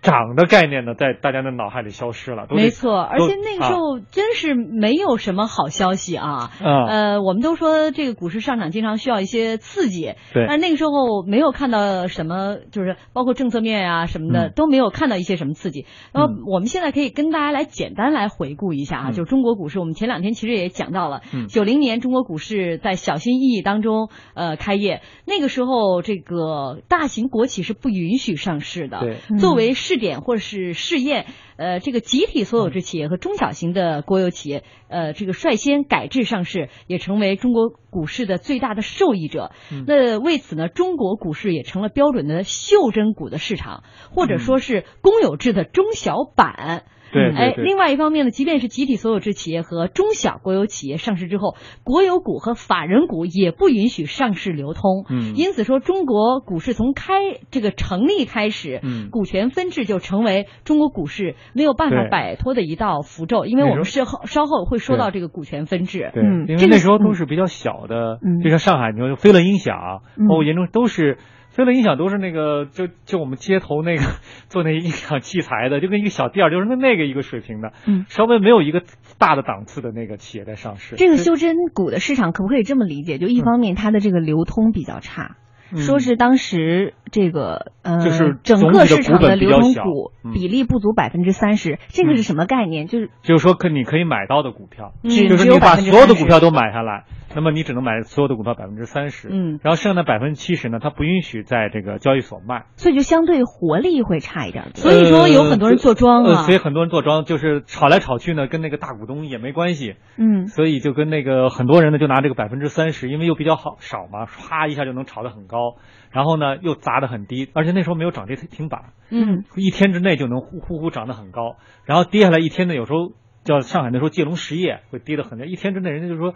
[0.02, 2.48] 涨的概念呢，在大家的脑海里消失了。
[2.50, 6.52] 没错，而且那个时候真是没有什么好消息啊。
[6.60, 10.46] 呃，我们都说这个股市上涨经常需要一些刺激，对。
[10.48, 15.86] 但那个时候没有看到什么，就是包括政策面啊什么的都没有看到一些什么刺激。
[16.14, 29.18] 那么我们现在可以跟大家来简单来回顾一下啊，就中国股市，我们前两天其实也讲到了，九零年中国股市在小心翼翼当中呃开业，那个时候这个大型国企是不允许上市的，对。
[29.38, 31.26] 作为试点或者是试验，
[31.58, 39.52] 呃，这个集体所有制企业和中小型的国有企业，呃，这个率先改制上市，也成为中国股市的最大的受益者。
[39.86, 46.86] 那为此呢，中国股市也成了标准的袖珍股的市场，或者说是公有制的中小板。
[47.12, 55.06] 对，哎，另外一方面呢，即便是集体所有制企业和中小国有企业上市之后，国有股和法人股也不允许上市流通。
[55.10, 57.14] 嗯，因此说，中国股市从开
[57.50, 63.46] 这个成立开始，嗯，股权分置就成为中国股市没有办法摆脱的一道符咒。
[63.46, 66.12] 因为我们是后稍后会说到这个股权分置。
[66.14, 71.18] 对，因为那时候都是比较小的，就像上海，你说飞乐音响，包括严重都是。
[71.52, 74.04] 飞乐音响都是那个，就就我们街头那个
[74.50, 78.82] 做那音响器材的，就跟一个小店儿，就是那那个一个水平的，嗯，稍微没有一个
[79.20, 80.96] 大的档次的那个企业在上市。
[80.96, 83.18] 这个修真股的市场可不可以这么理解？
[83.18, 85.36] 就一方面它的这个流通比较差。
[85.74, 92.88] 说是当时这个呃，就是整个市场的流通股比例不足百分之三十，这个是什么概念？
[92.88, 104.72] 就是就是说可你可以买到的股票，就是你把所有的股票都买下来，那么你只能买所有的股票百分之三十，嗯，然后剩下的百分之七十呢，它不允许在这个交易所卖，所以就相对活力会差一点。
[104.76, 115.76] 所以说有很多人做庄啊，所以很多人做庄就是炒来炒去呢，跟那个大股东也没关系，嗯，所以就跟那个很多人呢就拿这个百分之三十，因为又比较好少嘛，唰一下就能炒得很高。
[116.12, 123.14] 然后呢，又砸得很低，而且那时候没有涨跌停板，嗯，一天之内就能呼呼呼涨得很高，然后跌下来一天呢，有时候
[123.46, 126.34] 叫上海那时候借龙实业会跌得很，一天之内人家就说。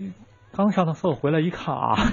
[0.00, 0.33] Mm.
[0.56, 1.94] 刚上趟厕所回来一看啊，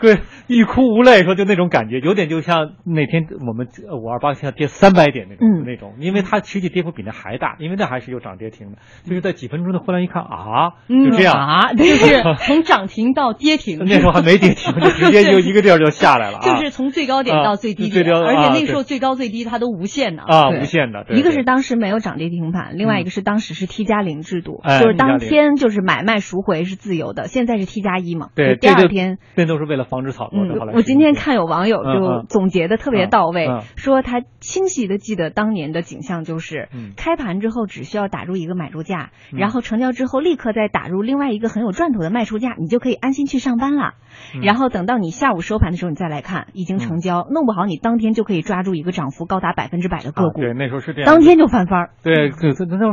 [0.00, 3.68] 对，欲哭无泪，说就那种感觉，有点就像那天我们
[4.02, 11.34] 五二八像跌三百点那种那种，因为它实际跌幅比那还大，因为那还是有涨跌停的，就是在几分钟的忽然一看啊，就这样。
[11.34, 26.39] 啊，就是从涨停到跌停， 那时候还没跌停，就直接就一个地儿就下来了， 就是从最高点到最低点，而且那时候最高最低它都无限的啊，无限的，一个是当时没有涨跌停板，另外一个是当时是 T 加零制度，就是当天就是买卖赎。
[26.42, 28.28] 回是自由的，现在是 T 加一嘛？
[28.34, 30.40] 对，第二天这都是为了防止炒作。
[30.40, 43.94] 嗯，我今天看有网友就总结的特别到位，说他清晰的记得当年的景象，就是开盘之后只需要打入一个买入价，然后成交之后立刻再打入另外一个很有赚头的卖出价，你就可以安心去上班了。
[44.42, 50.40] 然后等到你下午收盘的时候，你再来看已经成交，弄不好你当天就可以抓住一个涨幅高达百分之百的个股。
[50.40, 51.90] 对，那时候是这样，当天就翻番儿。
[52.02, 52.30] 对，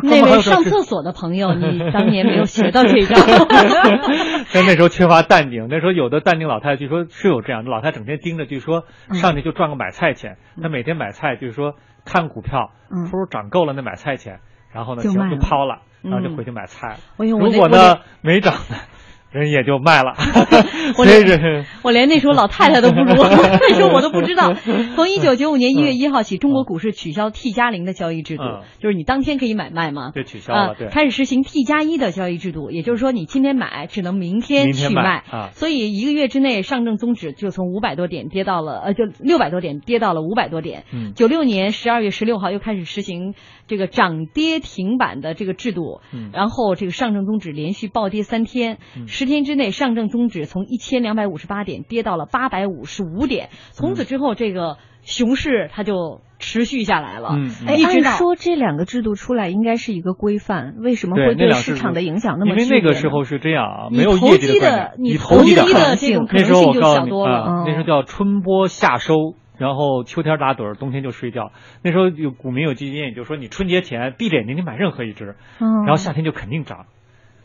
[0.03, 3.15] 那位上厕所的朋友，你当年没有学到这一招。
[4.53, 10.37] 但那时候缺乏淡定，那时候有的淡定老太太据说是有这样的，老太太整天盯着，据说上去就赚个买菜钱。
[10.61, 12.71] 她每天买菜，就是说看股票，
[13.09, 14.39] 不如涨够了那买菜钱，
[14.73, 16.97] 然后呢就就抛了，然后就回去买菜了。
[17.17, 18.75] 如果呢没涨呢，
[19.31, 20.13] 人也就卖了。
[20.97, 24.53] 我连我连那时候老太太都不如， 那时候我都不知道。
[24.95, 28.43] 从一九九五年一月一号起，中国股市取消 T 加零的交易制度，
[28.79, 30.11] 就是你当天可以买卖吗？
[30.13, 30.75] 对，取消了。
[30.77, 35.49] 对，开始实行 T 加一的交易制度，也就是说你今天买只能明天去卖啊。
[35.53, 40.83] 所以一个月之内，上证综指就从五百多点跌到了呃，就六百多点跌到了五百多点。
[41.15, 43.33] 九六年十二月十六号又开始实行
[43.67, 46.01] 这个涨跌停板的这个制度，
[46.33, 48.77] 然后这个上证综指连续暴跌三天，
[49.07, 57.37] 十天之内上证综指从一千两百五十八点跌到了八百五十五点，从此之后这个熊市它就持续下来了。
[57.67, 62.51] 哎，按说这两个制度出来应该是一个规范，为什么会对市场的影响那么？
[62.51, 67.65] 因为那个时候是这样啊，没有业绩的，你投机的这种可能性就小多了。
[67.65, 69.35] 那时候叫春播夏收。
[69.57, 71.51] 然后秋天打盹儿，冬天就睡觉。
[71.83, 76.85] 那时候有股民有基金，也就是说你春节前闭着眼睛你买任何一只，然后夏天就肯定涨，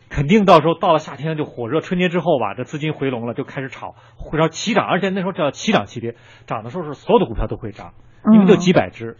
[0.09, 1.81] 肯定到时候到了夏天就火热。
[1.81, 3.95] 春节之后吧，这资金回笼了，就开始炒，
[4.31, 7.93] 然后齐涨，而且那时候叫齐涨齐跌，涨的时候是所有的股票都会涨，
[8.31, 9.17] 因为就几百只。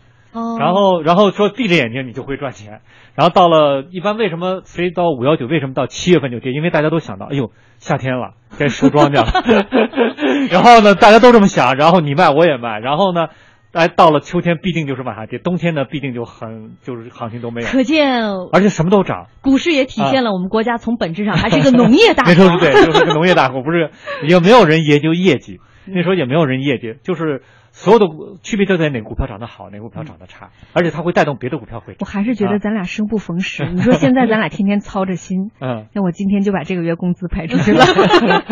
[0.59, 2.81] 然后，然后说闭着眼睛你就会赚钱。
[3.13, 6.51] 然后到了一般为什么非到五幺九为什么到七月份就跌？
[6.53, 9.27] 因为大家都想到，哎呦，夏天了，该收庄稼了。
[10.51, 12.79] 然后呢，大家都这么想，然后你卖我也卖。
[12.79, 13.27] 然后呢，
[13.71, 17.67] 哎，到了秋天必定就是往下跌，冬天呢必定就很就是行情都没有。
[17.67, 19.27] 可见，而且什么都涨。
[19.41, 22.33] 股市也体现了我们国家从本质上还是一个 农业大国。
[22.33, 23.91] 没错，对，就是个农业大国，不是
[24.27, 27.41] 也没有人研究业绩，那时候也没有人业绩，就是。
[27.75, 28.05] 所有的
[28.43, 31.95] 区别就在哪个股票涨得好，哪个股票涨得差，而且它会带动别的股票会。
[31.99, 33.65] 我还是觉得咱俩生不逢时。
[33.73, 37.83] 你说现在咱俩天天操着心， 嗯，那我今天就把这个月工资排出去了。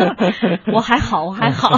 [0.74, 1.70] 我还好，我还好，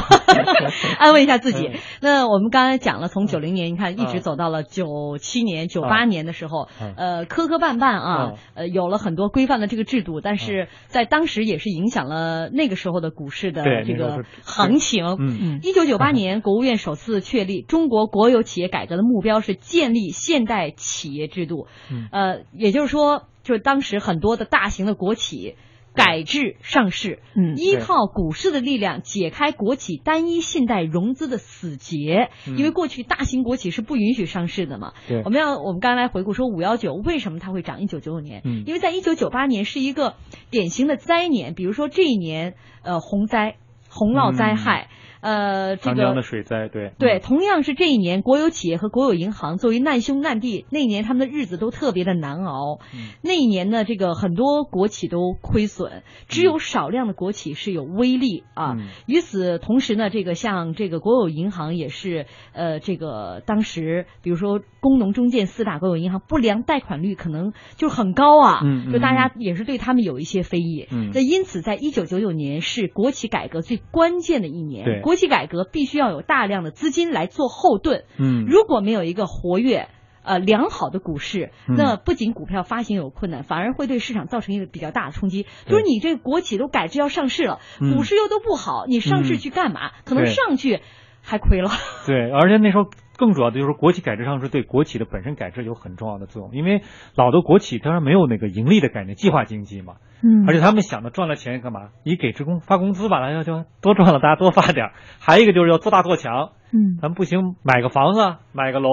[0.98, 1.70] 安慰一下自己。
[2.00, 15.04] 那我们刚才讲了，从九零年你看一直走到了九七年、九八年的时候，呃，磕磕绊绊啊，呃，有了很多规范的这个制度，但是在当时也是影响了那个时候的股市的这个行情。
[15.20, 17.20] 嗯，一九九八年，国务院首次。
[17.34, 21.66] 确立中国国有企业改革的目标是建立现代企业制度，
[22.12, 25.56] 呃，也就是说，就是当时很多的大型的国企
[25.96, 34.92] 改制上市，嗯，依靠股市的力量解开国企单一信贷融资的死结，因为过去大型国企是不允许上市的嘛。
[35.08, 37.80] 对，我们要我们刚才回顾说五幺九为什么它会涨？
[37.80, 40.14] 一九九九年，嗯，因为在一九九八年是一个
[40.50, 43.56] 典型的灾年，比如说这一年，呃，洪灾、
[43.88, 44.88] 洪涝灾害。
[45.24, 52.78] 呃，这个长江的水灾，对对，同样是这一年，国有企业和国有银行作为难兄难弟，那一年他们的日子都特别的难熬。
[53.22, 58.76] 那一年呢，这个很多国企都亏损，只有少量的国企是有微利啊。
[59.06, 68.60] 与此同时呢，这个像这个国有银行也是，呃，这个当时比如说工农中建四大国有银行不良贷款率可能就很高啊，
[68.92, 70.86] 就大家也是对他们有一些非议。
[71.14, 75.00] 那因此，在一九九九年是国企改革最关键的一年。
[75.02, 78.04] 国企改革必须要有大量的资金来做后盾。
[78.18, 79.88] 嗯，如果没有一个活跃、
[80.22, 85.46] 呃良好的股市，那不仅股票发行有困难，反而会对市场造成一个比较大的冲击。
[85.66, 89.90] 就是你这个国企都改制要上市了，股市又都不好，你上市去干嘛？
[90.06, 90.80] 可能上去
[91.24, 91.70] 还亏了。
[92.06, 92.84] 对，而且那时候
[93.16, 96.82] 更主要的就是国企改制上是对国企的本身改制有很重要的作用，因为
[97.16, 99.94] 老的国企当然没有那个盈利的概念，计划经济嘛。
[100.22, 101.88] 嗯，而且他们想的赚了钱干嘛？
[102.04, 104.90] 你给职工发工资吧，大家就多赚了，大家多发点。
[105.18, 108.88] 还有一个就是要做大做强，嗯，咱们不行，买个房子，买个楼，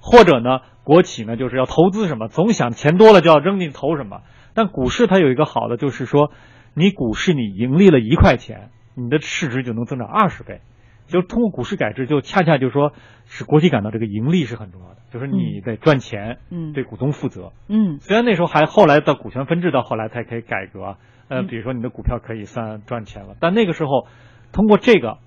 [0.00, 4.22] 或者呢，国企呢就是要投资什么，总想钱多了就要扔进投什么。
[4.54, 6.32] 但股市它有一个好的，就是说，
[6.74, 10.60] 你股市你盈利了一块钱，你的市值就能增长二十倍。
[11.08, 12.92] 就通过股市改制，就恰恰就是说，
[13.26, 17.98] 使国企感到这个盈利是很重要的，就是你得赚钱，嗯，对股东负责，嗯。
[17.98, 20.96] 虽然那时候还后来到股权分置到后来才可以改革，
[21.28, 24.06] 呃，比如说你的股票可以算赚钱了，但那个时候
[24.52, 25.18] 通过这个。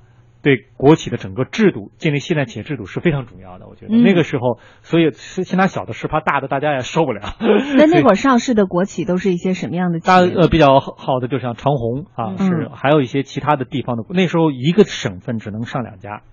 [0.41, 7.21] 对国企的整个制度建立现代企业制度是非常重要的，我觉得那个时候，所以先拿小的试，怕大的大家也受不了。
[7.77, 9.99] 那那会儿上市的国企都是一些什么样的？
[9.99, 14.04] 大呃比较好的，就像长虹啊，是还有一些其他的地方的。
[14.10, 16.23] 那时候一个省份只能上两家。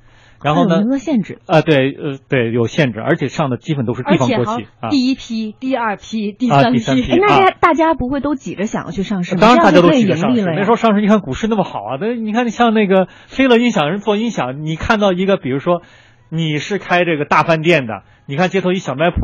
[0.43, 0.79] 然后呢？
[0.79, 4.89] 名额限制啊，对，呃，对，有限制，而且上的基本都是地方国企啊。
[4.91, 6.81] 第一批、第二批、第三批，
[7.19, 9.41] 那大家不会都挤着想要去上市吗？
[9.41, 10.45] 当然大家都挤着上市。
[10.45, 15.83] 那时候上市，你看股市那么好啊，那你看像那个飞乐音响人做音响，你看到一个，比如说
[16.31, 19.19] 你是开这个大饭店的，你看街头一小卖铺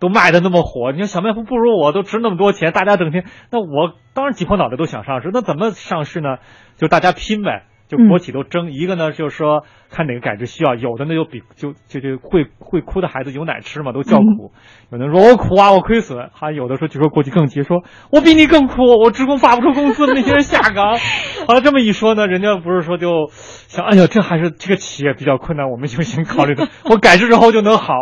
[0.00, 6.38] 都卖的那么火，你说小卖铺不如我都值那么多钱，大家整天，那我当然挤破脑袋都想上市，那怎么上市呢？
[6.76, 7.66] 就大家拼呗。
[7.88, 8.72] 就国企都争。
[8.72, 14.52] 一个呢，就是说看哪个改制需要，有的呢就比就就就会会哭的孩子有奶吃嘛，都叫苦。
[14.90, 16.30] 有的说我苦啊，我亏损。
[16.32, 20.98] 还有的说就说国企更急，说我比你更苦，我职工发不出工资，那些人下岗。
[21.46, 27.92] 好了，这么一说呢，人家不是说就想，哎呀，这还是这个企业比较困难，我们就先考虑的， 我改制之后就能好。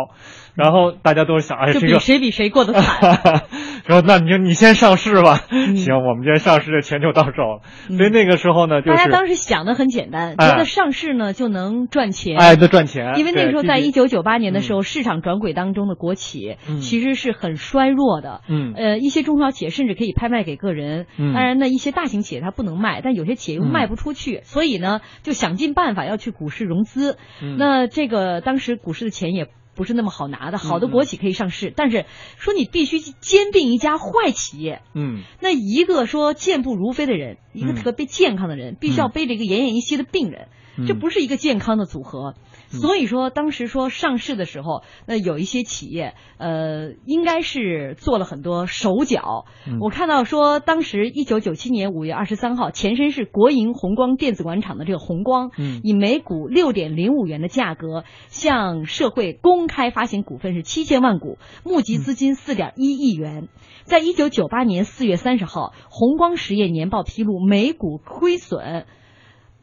[0.55, 3.43] 然后大家都想，哎，这个谁比谁过得惨？
[3.85, 5.35] 说那你就你先上市吧。
[5.75, 7.61] 行，我们今天上市，这钱就到手了。
[7.95, 12.37] 所以那个时候呢，大家当时想的很简单，觉得上市呢就能赚钱。
[12.37, 13.13] 哎，就赚钱。
[13.17, 18.41] 因为那个时候，在一九九八年的时候，市场转轨当中的国企其实是很衰弱的。
[18.49, 18.73] 嗯。
[18.75, 21.05] 呃，一些中小企业甚至可以拍卖给个人。
[21.19, 21.33] 嗯。
[21.33, 27.17] 当然呢，一些大型企业它不能卖，但有些企业又卖不出去，所以呢，就想尽办法要去股市融资。
[27.43, 27.57] 嗯。
[27.59, 29.47] 那这个当时股市的钱也。
[29.75, 32.05] 不是那么好拿的，好的国企可以上市，但是
[32.37, 40.47] 说你必须兼并一家坏企业，嗯，那一个说健步如飞的人，一个特别健康的人，必须要背着一个奄奄一息的病人，
[40.87, 42.35] 这不是一个健康的组合。
[42.69, 49.45] 所以说，当时说上市的时候，那有一些企业，呃，应该是做了很多手脚。
[49.79, 55.51] 我看到说，当时一九九七年五月二十三号，前身是国营红光电子管厂的这个红光，
[55.83, 63.47] 以每股六点零五元的价格向社会公开发行股份是七千万股，募集资金四点一亿元。
[63.83, 68.85] 在一九九八年四月三十号，红光实业年报披露，每股亏损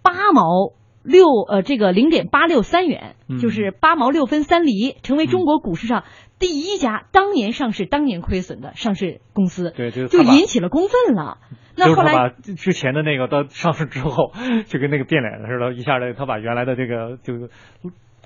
[0.03, 0.73] 八毛。
[1.03, 6.05] 六呃，这个零点八六三元，就是八毛六分三厘，成为中国股市上
[6.39, 11.39] 第一家当年上市、当年亏损的上市公司，对，就就引起了公愤了。
[11.75, 14.33] 那后来把之前的那个到上市之后，
[14.67, 17.49] 就跟那个变脸似的，一下子他把原来的这个就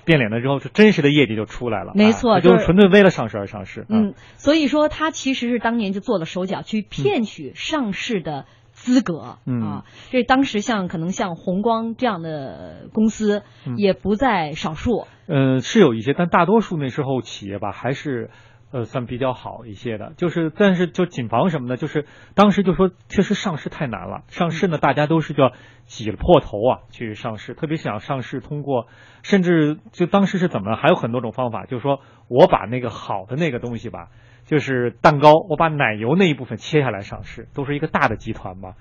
[0.05, 1.93] 变脸了之后，是真实的业绩就出来了。
[1.95, 3.85] 没错，就是纯粹为了上市而上市。
[3.89, 8.45] 嗯，所以说他其实是当年就做了手脚，去骗取上市的。
[8.77, 13.41] 资格啊，这当时像可能像红光这样的公司
[13.75, 15.07] 也不在少数。
[15.27, 18.29] 嗯，是有一些，但大多数那时候企业吧，还是
[18.71, 20.13] 呃算比较好一些的。
[20.15, 21.75] 就是，但是就谨防什么呢？
[21.75, 22.05] 就是
[22.35, 24.23] 当时就说，确实上市太难了。
[24.27, 25.51] 上市呢，大家都是叫
[25.85, 28.87] 挤破头啊去上市，特别想上市，通过
[29.23, 30.75] 甚至就当时是怎么？
[30.75, 31.99] 还有很多种方法，就是说
[32.29, 34.09] 我把那个好的那个东西吧。
[34.47, 38.73] 就是蛋糕，我把奶油那一部分切下来上市，都是一个大的集团嘛。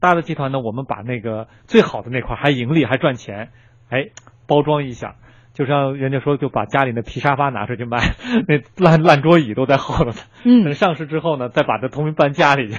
[0.00, 3.52] 大的集团呢，我们把那个最好的那块还盈利还赚钱，
[3.88, 4.10] 哎，
[4.46, 5.14] 包装一下。
[5.54, 7.98] 就像人家说，就把家里那皮沙发拿出去卖，
[8.48, 10.10] 那烂烂桌椅都在后头。
[10.44, 12.76] 嗯，等上市之后呢，再把这东西搬家里去。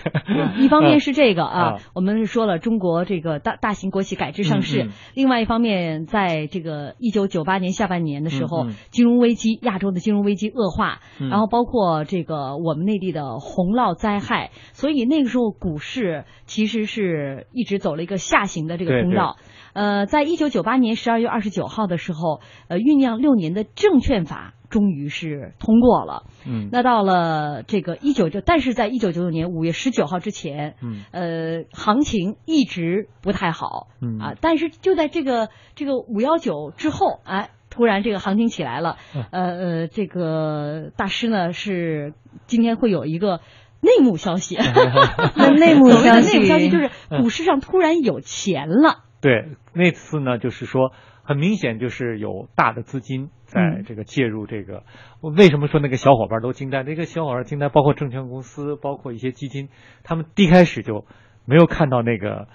[0.57, 19.37] 一方面是这个啊，我们是说了中国这个大大型国企改制上市；另外一方面，在这个一九九八年下半年的时候，金融危机，亚洲的金融危机恶化，然后包括这个我们内地的洪涝灾害，所以那个时候股市其实是一直走了一个下行的这个通道。
[19.75, 26.23] 呃，在一九九八年十二月二十九号的时候，呃，酝酿六年的证券法终于是通过了。
[26.47, 33.87] 嗯，那到了这个一九九，但是在一九九九年五月十九号之前，嗯，呃，行情一直不太好。
[34.01, 38.95] 嗯啊，但是就在这个这个五幺九之后，哎，突然这个行情起来了。
[39.31, 42.13] 呃呃，这个大师呢是
[42.47, 43.41] 今天会有一个
[43.81, 44.55] 内幕消息。
[45.59, 46.89] 内幕消息，内幕消息就是
[47.21, 49.01] 股市上突然有钱了。
[49.25, 50.91] 对，那次呢，就是说，
[51.23, 54.83] 很明显就是有大的资金在这个介入这个。
[55.19, 56.83] 我为什么说那个小伙伴都惊呆？
[56.83, 59.69] 那个小伙伴惊呆，包括证券公司，包括一些基金，
[60.03, 61.07] 他们第一开始就
[61.45, 62.47] 没有看到那个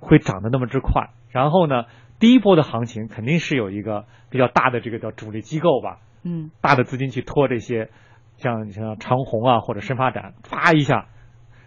[0.00, 1.10] 会涨得那么之快。
[1.28, 1.84] 然后呢，
[2.18, 7.88] 第一波的行情肯定是有一个比较大的这个叫主力机构吧，嗯，大的资金去拖这些，
[8.36, 11.06] 像像长虹啊或者深发展，啪一下，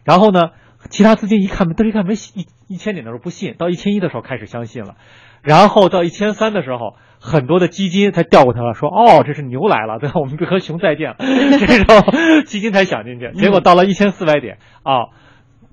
[0.03, 0.51] 然后呢。
[0.89, 4.95] 其他资金一看，都一看没一一千点的时候不信，到一千一的时候开始相信了，
[5.41, 10.19] 然后到一千三的时候，很多的基金才调过头来，说哦，这是牛来了，对吧？
[10.19, 15.09] 我们和熊再见了，这时候基金才想进去，结果到了一千四百点啊。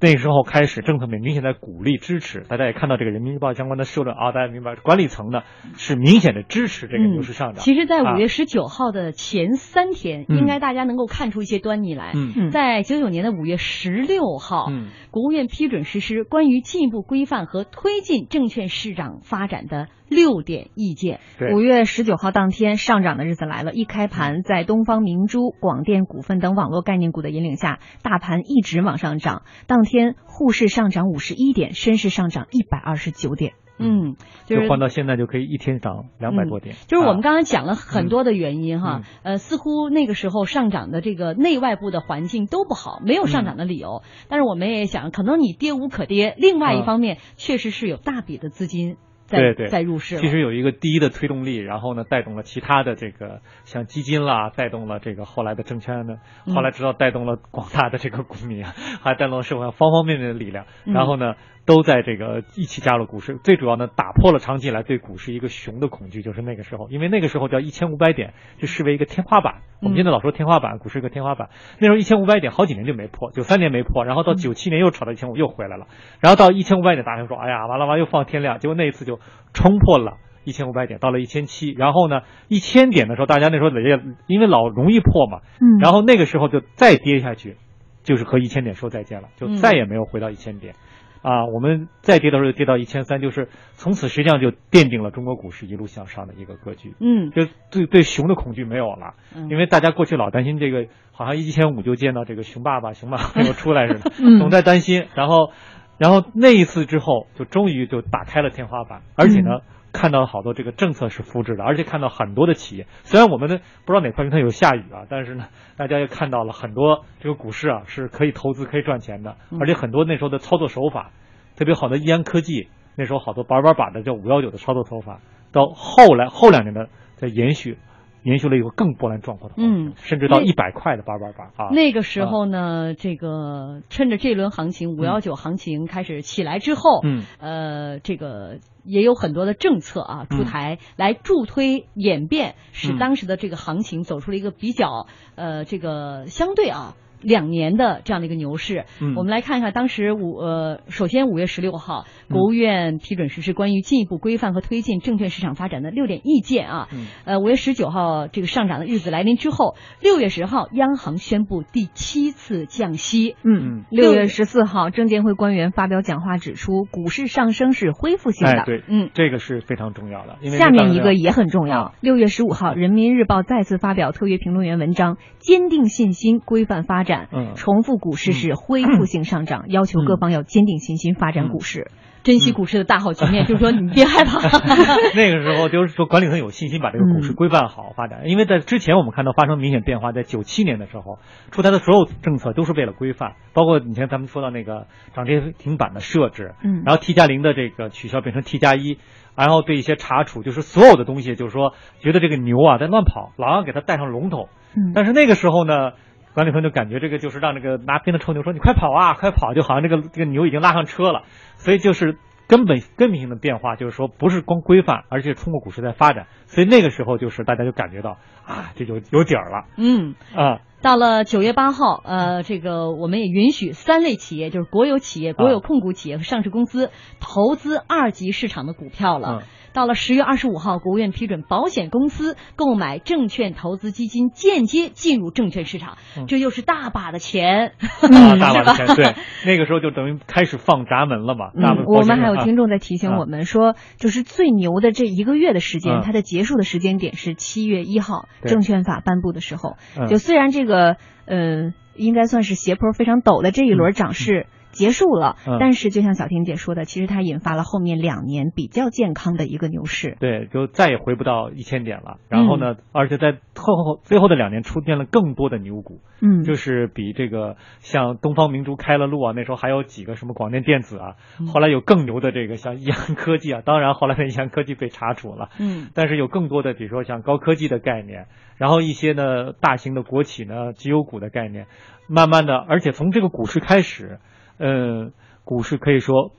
[0.02, 5.42] 那时候开始，政策明显在鼓励支持，大家也看到这个人民日报相关的社论啊，大家明白，管理层呢
[5.76, 7.62] 是明显的支持这个牛市上涨。
[7.62, 12.14] 其实，在五月十九号的前三天，应该大家能够看出一些端倪来。
[12.50, 14.68] 在九九年的五月十六号，
[15.10, 19.88] 国务院批准实施关于进一步规范和推进证券市场发展的。
[20.10, 21.20] 六点意见。
[21.54, 23.72] 五月十九号当天，上涨的日子来了。
[23.72, 29.44] 一开盘，在东方明珠、广电股份等网络概念股的引领下，大盘一直往上涨。
[29.66, 33.52] 当天，沪市上涨五十一点，深市上涨一百二十九点。
[33.82, 36.76] 嗯，就换到现在就可以一天涨两百多点。
[36.86, 44.02] 就是我们刚刚讲了很多的原因哈，呃，似乎那个时候上涨的这个内外部的环境都不好，没有上涨的理由。
[44.28, 46.34] 但是我们也想，可能你跌无可跌。
[46.36, 48.98] 另外一方面，确实是有大笔的资金。
[49.30, 50.16] 在在入市。
[50.16, 56.16] 其实有一个第一的推动力，然后呢，带动了其他的这个像基金啦，带动了这个后来的证券呢，
[56.54, 61.34] 后来直到带动了广大的这个股民，还带动了社会上方方面面的力量，然后呢。
[61.66, 69.62] 都在这个一起加入股市，最主要呢，打破了长期以来对股市一个熊的恐惧，就是那个时候，因为那个时候叫一千五百点就视为一个天花板。
[69.82, 71.48] 我们现在老说天花板，股市一个天花板。
[71.78, 75.86] 那时候一千五百点好几年就没破，九三年没破，然后到九七年又炒到一千五又回来了，
[76.20, 79.20] 然后到一千五百点，大家说哎呀完了完了又放天量，结果那一次就
[79.54, 87.56] 冲破了一千五百点，到了一千七，然后呢一千点的时候，大家那时候也因为老容易破嘛，嗯，然后那个时候就再跌下去，
[88.02, 90.74] 就是和一千点说再见了，就再也没有回到一千点。
[91.22, 96.94] 啊，我们再跌的时候跌到一千三，就是从此实际上就奠定了中国股市一路向上的一个格局。
[97.00, 99.14] 嗯，就对对熊的恐惧没有了，
[99.50, 105.06] 因为大家过去老担心这个，好像一千五就见到这个熊爸爸、熊妈妈要出来似的， 总在担心。
[105.14, 105.50] 然后，
[105.98, 109.60] 然后那一次之后，就终于就打开了天花板，而且呢。
[109.92, 121.10] 看到好多这个政策是复制的，而且看到很多的企业，虽然我们的不知道哪块云它有下雨啊，但是呢，大家也看到了很多这个股市啊是可以投资、可以赚钱的，而且很多那时候的操作手法，
[121.56, 125.20] 特别好的易安科技，那时候好多板板板的叫五幺九的操作手法，
[125.52, 127.78] 到后来后两年的在延续。
[128.22, 131.70] 延续了一个更波澜壮阔的嗯，甚至到一百块的八八八啊。
[131.70, 146.94] 那个时候呢，这个趁着这轮行情五幺九行情开始起来之后，嗯，呃，这个也有很多的政策啊出台来助推演变，使当时的这个行情走出了一个比较呃这个相对啊。
[147.20, 148.84] 两年的这样的一个牛市，
[149.16, 156.88] 我们来看一看当时五呃，首先五月十六号，国务院批准实施关于进一步规范和推进证券市场发展的六点意见啊。
[157.24, 163.36] 呃，五月十九号这个上涨的日子来临之后，六月十号央行宣布第七次降息。
[163.42, 168.62] 嗯，六月十四号证监会官员发表讲话指出，股市上升是恢复性的。
[168.64, 170.38] 对，嗯，这个是非常重要的。
[170.40, 171.92] 因为下面一个也很重要。
[172.00, 177.09] 六月十五号，人民日报再次发表特约评论员文章，坚定信心，规范发展。
[177.32, 181.90] 嗯，重复股市是恢复性上涨，要求各方要坚定信心发展股市，
[182.22, 183.46] 珍惜股市的大好局面。
[183.46, 184.40] 就是说，你别害怕。
[185.16, 191.18] 那个时候就是说，管理层有信心把这个股市规范好发展，因为在之前我们看到发生明显变化，在九七年的时候
[191.50, 198.98] 出台的所有政策都是为了规范，包括以前咱们说到那个涨跌停板的设置，嗯，然后 T 加零的这个取消变成 T 加一，
[199.34, 204.48] 然后对一些查处，就是所有的东西，就是说觉得这个牛啊在乱跑，老要给它带上龙头。
[204.76, 205.92] 嗯，但是那个时候呢。
[206.34, 211.22] 管理层就感觉这个就是让这个拿鞭子抽牛，说你快跑啊，快跑，就好像这个这个牛已经拉上车了，
[211.56, 212.18] 所以就是
[212.48, 219.66] 根本根本性的变化，就是说不是光规范，而且通过股市在发展，所以那个时候就是大家就感觉到啊，这就有底儿了。
[219.76, 220.14] 嗯。
[220.34, 229.42] 啊，到了九月八号，呃，这个我们也允许三类企业，就是国有企业、国有控股企业和上市公司投资二级市场的股票了。
[229.72, 235.96] 到了十月二十五号，国务院批准保险公司购买证券投资基金间接进入证券市场，
[236.26, 237.72] 这又是大把的钱，
[238.40, 238.96] 大把的钱。
[238.96, 239.14] 对，
[239.46, 241.50] 那个时候就等于开始放闸门了嘛。
[241.54, 249.76] 嗯，我们还有听众在提醒我们说，就是最牛的这一个月的时间，它的结束的时间点是七月一号，证券法颁布的时候。
[250.08, 250.96] 就虽然这个，
[251.26, 254.46] 嗯，应该算是斜坡非常陡的这一轮涨势。
[254.72, 260.16] 结束了，但是就像小婷姐说的，其实它引发了后面两年比较健康的一个牛市。
[260.20, 262.18] 对，就再也回不到一千点了。
[262.28, 266.00] 然后呢，而且在后后最后的两年出现了更多的牛股。
[266.22, 271.16] 嗯，就是比这个像东方明珠开了路啊，那时候还有几个什么广电电子啊，
[271.52, 275.48] 后来有更牛的这个像易安科技啊， 当然后来的易安科技被查处了。
[275.58, 281.66] 嗯，但是有更多的，比如说像高科技的概念，然后一些呢大型的国企呢绩优股的概念，
[282.06, 284.18] 慢慢的，而且从这个股市开始。
[284.60, 285.10] 呃，
[285.44, 286.32] 股市可以说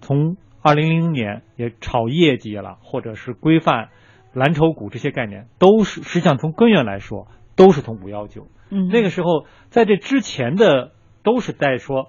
[0.00, 3.90] 从二零零零年也炒业绩了，或者是规范
[4.34, 8.48] 蓝筹股这些概念，都是实际上从根源来说都是从五幺九。
[8.70, 10.90] 嗯，那个时候在这之前的
[11.22, 12.08] 都是在说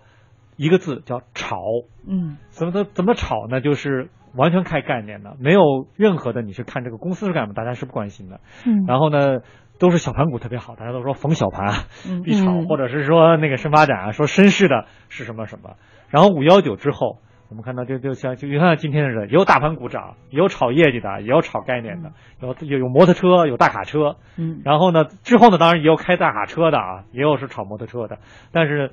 [0.58, 1.62] 一个字叫炒。
[2.08, 3.62] 嗯，怎么怎怎么炒呢？
[3.62, 8.42] 就是完全看概念的，没有任何的你是看这个公司是干嘛，大家是不关心的。
[8.66, 9.42] 嗯，然后呢？
[9.82, 11.86] 都是小盘股特别好，大家都说逢小盘
[12.24, 15.72] 必炒，或者是说那个深发展啊，说深市的是什么什么。
[16.10, 17.18] 然后五幺九之后，
[17.50, 22.12] 我们看到就就像就像今天的，也有大盘股涨，也有炒业绩的，也有炒概念的，
[22.42, 24.18] 有有有摩托车，有大卡车。
[24.38, 24.62] 嗯。
[24.64, 28.20] 然后呢，之后呢，当然也有开大卡车的啊，也有是炒摩托车的。
[28.52, 28.92] 但是，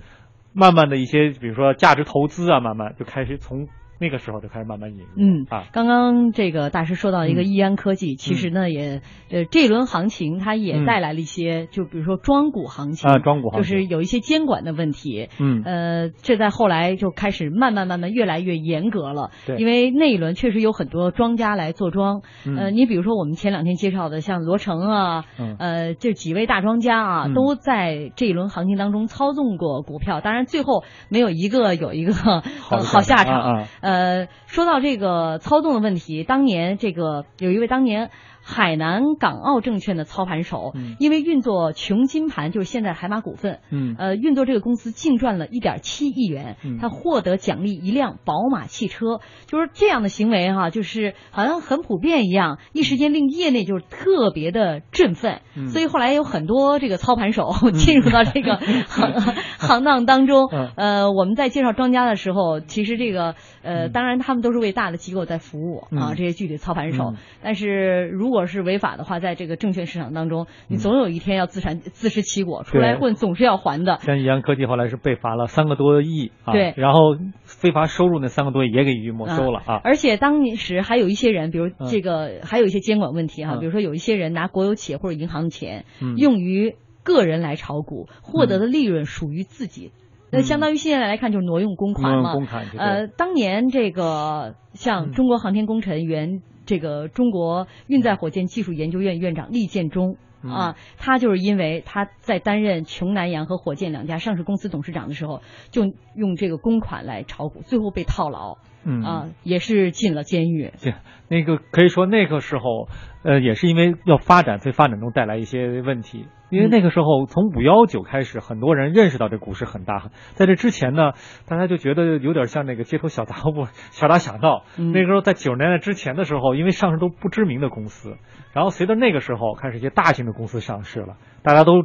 [0.54, 3.68] 慢慢的一些，比如说价值投资啊，慢慢就开始从
[4.00, 5.06] 那个时候就开始慢慢引入。
[5.16, 15.28] 嗯啊，刚刚这个大师说到一个易安科技，其实呢也呃这一轮行情它也带来了一些，就比如说庄股行情啊，庄股行情就是有一些监管的问题。
[15.40, 19.30] 嗯，呃，这在后来就开始慢慢慢慢越来越严格了。
[19.46, 22.22] 对，因为那一轮确实有很多庄家来做庄。
[22.56, 25.24] 呃，你比如说我们前两天介绍的像罗成啊，
[25.58, 33.66] 呃，这几位大庄家啊，都在这一轮行情当中操纵过股票，当然最后没有一个有一个好 下场。
[33.88, 38.10] 呃，说到这个操纵的问题，当年这个有一位当年。
[38.50, 58.56] 海南港澳证券的操盘手，因为运作琼金盘，就是现在海马股份，嗯，呃，运作这个公司净赚了一点七亿元，他获得奖励一辆宝马汽车，就是这样的行为哈，就是好像很普遍一样，一时间令业内就是特别的振奋，所以后来有很多这个操盘手 进入到这个
[58.88, 59.12] 行
[59.58, 73.98] 行当当中，呃，我们在介绍庄家的时候，其实这个呃，当然他们都是为大的机构在服务啊，这些具体操盘手，但是如果如果是违法的话，在这个证券市场当中，你总有一天要自产自食其果，出来混总是要还的。
[74.00, 79.80] 像易安科技后来是被罚了三个多亿啊，对，然后非法收入那三个多亿也给予以没收了啊。
[79.82, 85.84] 而且当时还有一些人，比如这个还有一些监管问题哈，比如说有一些人拿国有企业或者银行的钱
[86.16, 89.90] 用于个人来炒股，获得的利润属于自己，
[90.30, 92.32] 那相当于现在来看就是挪用公款嘛。
[92.34, 92.64] 公款。
[92.78, 96.40] 呃，当年这个像中国航天工程原。
[96.68, 105.40] 这个中国运载火箭技术研究院院长厉建中啊，他就是因为他在担任琼南洋和火箭两家上市公司董事长的时候，
[105.70, 108.58] 就用这个公款来炒股，最后被套牢，
[109.02, 110.70] 啊，也是进了监狱。
[110.82, 110.92] 对，
[111.28, 112.88] 那个可以说那个时候，
[113.22, 116.26] 呃，也是因为要发展，所以发展中带来一些问题。
[116.50, 120.10] 因为那个时候，从五幺九开始，很多人认识到这股市很大。
[120.34, 121.12] 在这之前呢，
[121.46, 124.64] 大家就觉得有点像那个街头小杂货、小打小闹。
[124.76, 128.16] 那个时候，在九十年代之前的时候，因为上市都不知名的公司，
[128.52, 131.84] 然后随着那个时候开始一些大型的公司上市了，大家都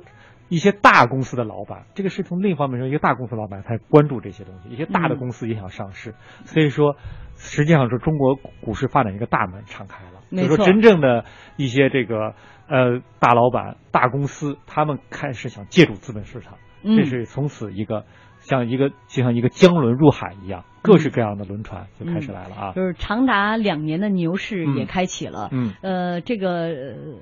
[0.49, 6.13] 一些大公司的老板，这个是从另一方面说，一个大公司老板才关注这些东西，一些大的公司也想上市。
[6.45, 6.95] 所以说，
[7.35, 11.25] 实际上是中国股市发展一个大门敞开了，就是说真正的
[11.57, 12.33] 一些这个。
[12.65, 18.05] 呃，大老板、大公司，他们开始想借助资本市场，这是从此一个
[18.43, 20.63] 像一个就像一个江轮入海一样。
[20.83, 22.73] 各式各样的轮船就开始来了啊！
[22.75, 25.47] 就是长达两年的牛市也开启了。
[25.53, 26.75] 嗯，呃，这个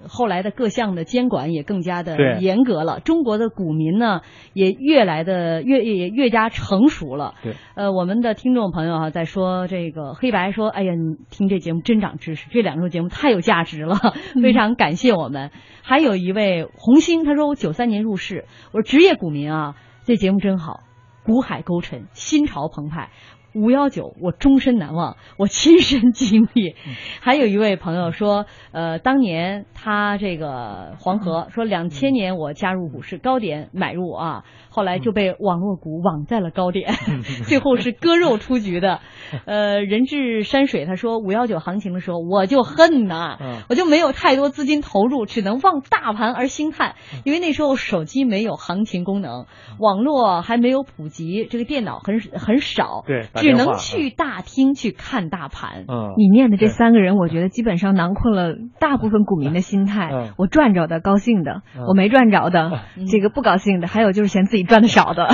[0.07, 2.99] 后来的各项的监管也更加的严格了。
[3.01, 4.21] 中国的股民呢，
[4.53, 7.35] 也越来的越也越加成熟了。
[7.43, 13.95] 对，呃，我们的听众朋友啊，在说这个黑白说，哎呀，你听这节目真长知识，这两周节目太有价值了，
[14.41, 15.51] 非常感谢我们。
[15.83, 20.79] 还有一位红星，他说我九三年入市，我说职业股民啊，这节目真好，
[21.23, 23.09] 股海沟沉，心潮澎湃。
[23.53, 26.75] 五幺九，我终身难忘，我亲身经历。
[27.19, 36.93] 还有一位朋友说，呃，当年他这个黄河说，两千年我加入股市高点买入啊，后来就被网络股网在了高点，
[37.45, 39.01] 最后是割肉出局的。
[39.45, 43.37] 呃，人至山水他说，五幺九行情的时候我就恨呐，
[43.69, 46.95] 我就没有太多资金投入，只能望大盘而兴叹，
[47.25, 49.45] 因为那时候手机没有行情功能，
[49.77, 53.03] 网络还没有普及，这个电脑很很少。
[53.05, 53.40] 对。
[53.41, 55.85] 只能去大厅去看大盘。
[55.87, 60.31] 嗯，你念的这三个人，我觉得基本上囊括了大部分股民的心态。
[60.37, 62.79] 我赚着的高兴的，我没赚着的
[63.11, 65.27] 这个不高兴的，还有就是嫌自己赚的少的。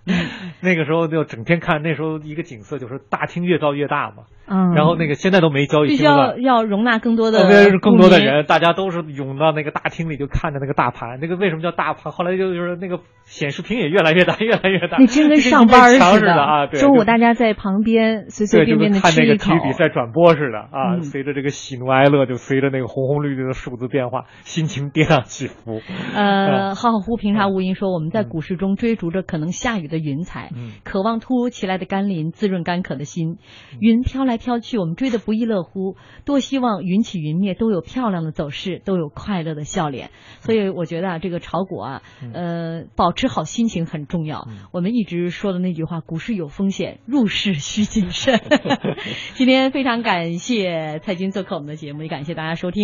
[0.60, 4.24] 那个时候就整天看，那时候一个景色就是大厅越造越大嘛。
[4.46, 7.38] 嗯，然后那个现在都没交易必须要要容纳更多的
[7.80, 11.18] 更多的人，大家都是涌到那个大厅里就看着那个大盘。
[11.20, 12.12] 那个为什么叫大盘？
[12.12, 14.98] 后来就就是那个显示屏也越来越大，越来越大。
[14.98, 16.66] 那真跟上班似的啊！
[16.66, 19.10] 中午大家在旁边随随便便的吃一口。
[19.10, 21.00] 看那个体育比赛转播似的啊！
[21.00, 25.80] 随着这个喜怒哀乐，就随着那个红红绿绿的数字变化，心情跌宕起伏。
[26.14, 30.52] 呃，浩浩乎平沙无垠说，我们在股市中追逐着可能下雨的云彩，
[30.84, 33.38] 渴望突如其来的甘霖滋润干渴的心。
[33.80, 34.38] 云飘来。
[34.44, 35.96] 飘去，我们追得不亦乐乎。
[36.26, 40.10] 多希望云起云灭都有漂亮的走势，都有快乐的笑脸。
[40.40, 42.02] 所以我觉得啊，这个炒股啊，
[42.34, 44.46] 呃，保持好心情很重要。
[44.70, 48.40] 我们一直说的那句话：股市有风险，入是 需谨慎。
[49.34, 52.82] 今天非常感谢蔡军做客我们的节目，也感谢大家收听。